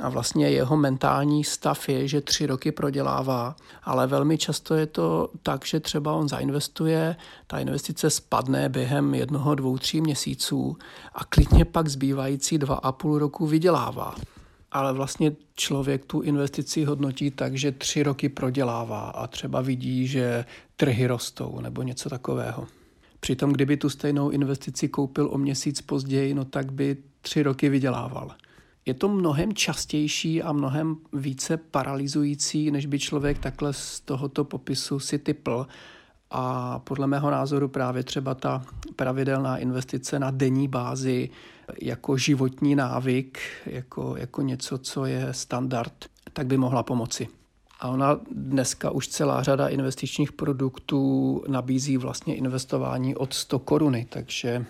A 0.00 0.08
vlastně 0.08 0.50
jeho 0.50 0.76
mentální 0.76 1.44
stav 1.44 1.88
je, 1.88 2.08
že 2.08 2.20
tři 2.20 2.46
roky 2.46 2.72
prodělává, 2.72 3.56
ale 3.82 4.06
velmi 4.06 4.38
často 4.38 4.74
je 4.74 4.86
to 4.86 5.30
tak, 5.42 5.66
že 5.66 5.80
třeba 5.80 6.12
on 6.12 6.28
zainvestuje, 6.28 7.16
ta 7.46 7.58
investice 7.58 8.10
spadne 8.10 8.68
během 8.68 9.14
jednoho, 9.14 9.54
dvou, 9.54 9.78
tří 9.78 10.00
měsíců 10.00 10.76
a 11.14 11.24
klidně 11.24 11.64
pak 11.64 11.88
zbývající 11.88 12.58
dva 12.58 12.74
a 12.74 12.92
půl 12.92 13.18
roku 13.18 13.46
vydělává. 13.46 14.14
Ale 14.72 14.92
vlastně 14.92 15.32
člověk 15.54 16.04
tu 16.04 16.20
investici 16.20 16.84
hodnotí 16.84 17.30
tak, 17.30 17.56
že 17.56 17.72
tři 17.72 18.02
roky 18.02 18.28
prodělává 18.28 19.00
a 19.00 19.26
třeba 19.26 19.60
vidí, 19.60 20.06
že 20.06 20.44
trhy 20.76 21.06
rostou 21.06 21.60
nebo 21.60 21.82
něco 21.82 22.10
takového. 22.10 22.66
Přitom, 23.20 23.52
kdyby 23.52 23.76
tu 23.76 23.90
stejnou 23.90 24.30
investici 24.30 24.88
koupil 24.88 25.28
o 25.32 25.38
měsíc 25.38 25.80
později, 25.80 26.34
no 26.34 26.44
tak 26.44 26.72
by 26.72 26.96
tři 27.20 27.42
roky 27.42 27.68
vydělával. 27.68 28.34
Je 28.86 28.94
to 28.94 29.08
mnohem 29.08 29.52
častější 29.52 30.42
a 30.42 30.52
mnohem 30.52 30.96
více 31.12 31.56
paralyzující, 31.56 32.70
než 32.70 32.86
by 32.86 32.98
člověk 32.98 33.38
takhle 33.38 33.72
z 33.72 34.00
tohoto 34.00 34.44
popisu 34.44 34.98
si 34.98 35.18
typl. 35.18 35.66
A 36.30 36.78
podle 36.78 37.06
mého 37.06 37.30
názoru 37.30 37.68
právě 37.68 38.02
třeba 38.02 38.34
ta 38.34 38.62
pravidelná 38.96 39.56
investice 39.56 40.18
na 40.18 40.30
denní 40.30 40.68
bázi 40.68 41.30
jako 41.82 42.16
životní 42.16 42.74
návyk, 42.74 43.38
jako, 43.66 44.14
jako 44.18 44.42
něco, 44.42 44.78
co 44.78 45.06
je 45.06 45.28
standard, 45.30 45.92
tak 46.32 46.46
by 46.46 46.56
mohla 46.56 46.82
pomoci. 46.82 47.28
A 47.80 47.88
ona 47.88 48.20
dneska 48.30 48.90
už 48.90 49.08
celá 49.08 49.42
řada 49.42 49.68
investičních 49.68 50.32
produktů 50.32 51.42
nabízí 51.48 51.96
vlastně 51.96 52.34
investování 52.34 53.16
od 53.16 53.34
100 53.34 53.58
koruny, 53.58 54.06
takže 54.10 54.66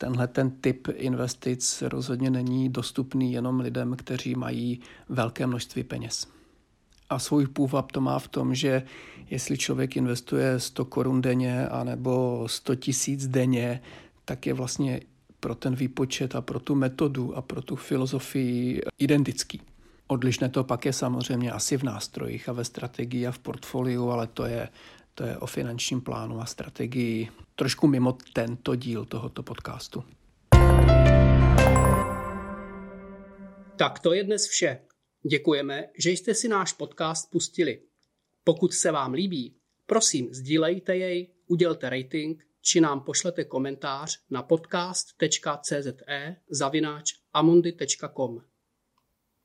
tenhle 0.00 0.28
ten 0.28 0.50
typ 0.50 0.88
investic 0.94 1.82
rozhodně 1.82 2.30
není 2.30 2.68
dostupný 2.68 3.32
jenom 3.32 3.60
lidem, 3.60 3.96
kteří 3.96 4.34
mají 4.34 4.80
velké 5.08 5.46
množství 5.46 5.82
peněz. 5.82 6.26
A 7.10 7.18
svůj 7.18 7.46
půvab 7.46 7.92
to 7.92 8.00
má 8.00 8.18
v 8.18 8.28
tom, 8.28 8.54
že 8.54 8.82
jestli 9.30 9.58
člověk 9.58 9.96
investuje 9.96 10.60
100 10.60 10.84
korun 10.84 11.20
denně 11.20 11.68
anebo 11.68 12.44
100 12.46 12.74
tisíc 12.74 13.26
denně, 13.26 13.82
tak 14.24 14.46
je 14.46 14.54
vlastně 14.54 15.00
pro 15.40 15.54
ten 15.54 15.74
výpočet 15.74 16.34
a 16.34 16.40
pro 16.40 16.60
tu 16.60 16.74
metodu 16.74 17.36
a 17.36 17.42
pro 17.42 17.62
tu 17.62 17.76
filozofii 17.76 18.80
identický. 18.98 19.60
Odlišné 20.06 20.48
to 20.48 20.64
pak 20.64 20.84
je 20.84 20.92
samozřejmě 20.92 21.52
asi 21.52 21.76
v 21.76 21.82
nástrojích 21.82 22.48
a 22.48 22.52
ve 22.52 22.64
strategii 22.64 23.26
a 23.26 23.32
v 23.32 23.38
portfoliu, 23.38 24.10
ale 24.10 24.26
to 24.26 24.46
je 24.46 24.68
to 25.14 25.24
je 25.24 25.38
o 25.38 25.46
finančním 25.46 26.00
plánu 26.00 26.40
a 26.40 26.46
strategii 26.46 27.30
trošku 27.54 27.86
mimo 27.86 28.18
tento 28.32 28.76
díl 28.76 29.04
tohoto 29.04 29.42
podcastu. 29.42 30.04
Tak 33.76 33.98
to 33.98 34.12
je 34.12 34.24
dnes 34.24 34.48
vše. 34.48 34.80
Děkujeme, 35.30 35.84
že 35.98 36.10
jste 36.10 36.34
si 36.34 36.48
náš 36.48 36.72
podcast 36.72 37.30
pustili. 37.30 37.82
Pokud 38.44 38.72
se 38.72 38.90
vám 38.90 39.12
líbí, 39.12 39.56
prosím 39.86 40.34
sdílejte 40.34 40.96
jej, 40.96 41.32
udělte 41.46 41.90
rating 41.90 42.50
či 42.62 42.80
nám 42.80 43.00
pošlete 43.00 43.44
komentář 43.44 44.18
na 44.30 44.42
podcast.cze 44.42 45.82
zavináč 46.50 47.14
amundi.com. 47.32 48.49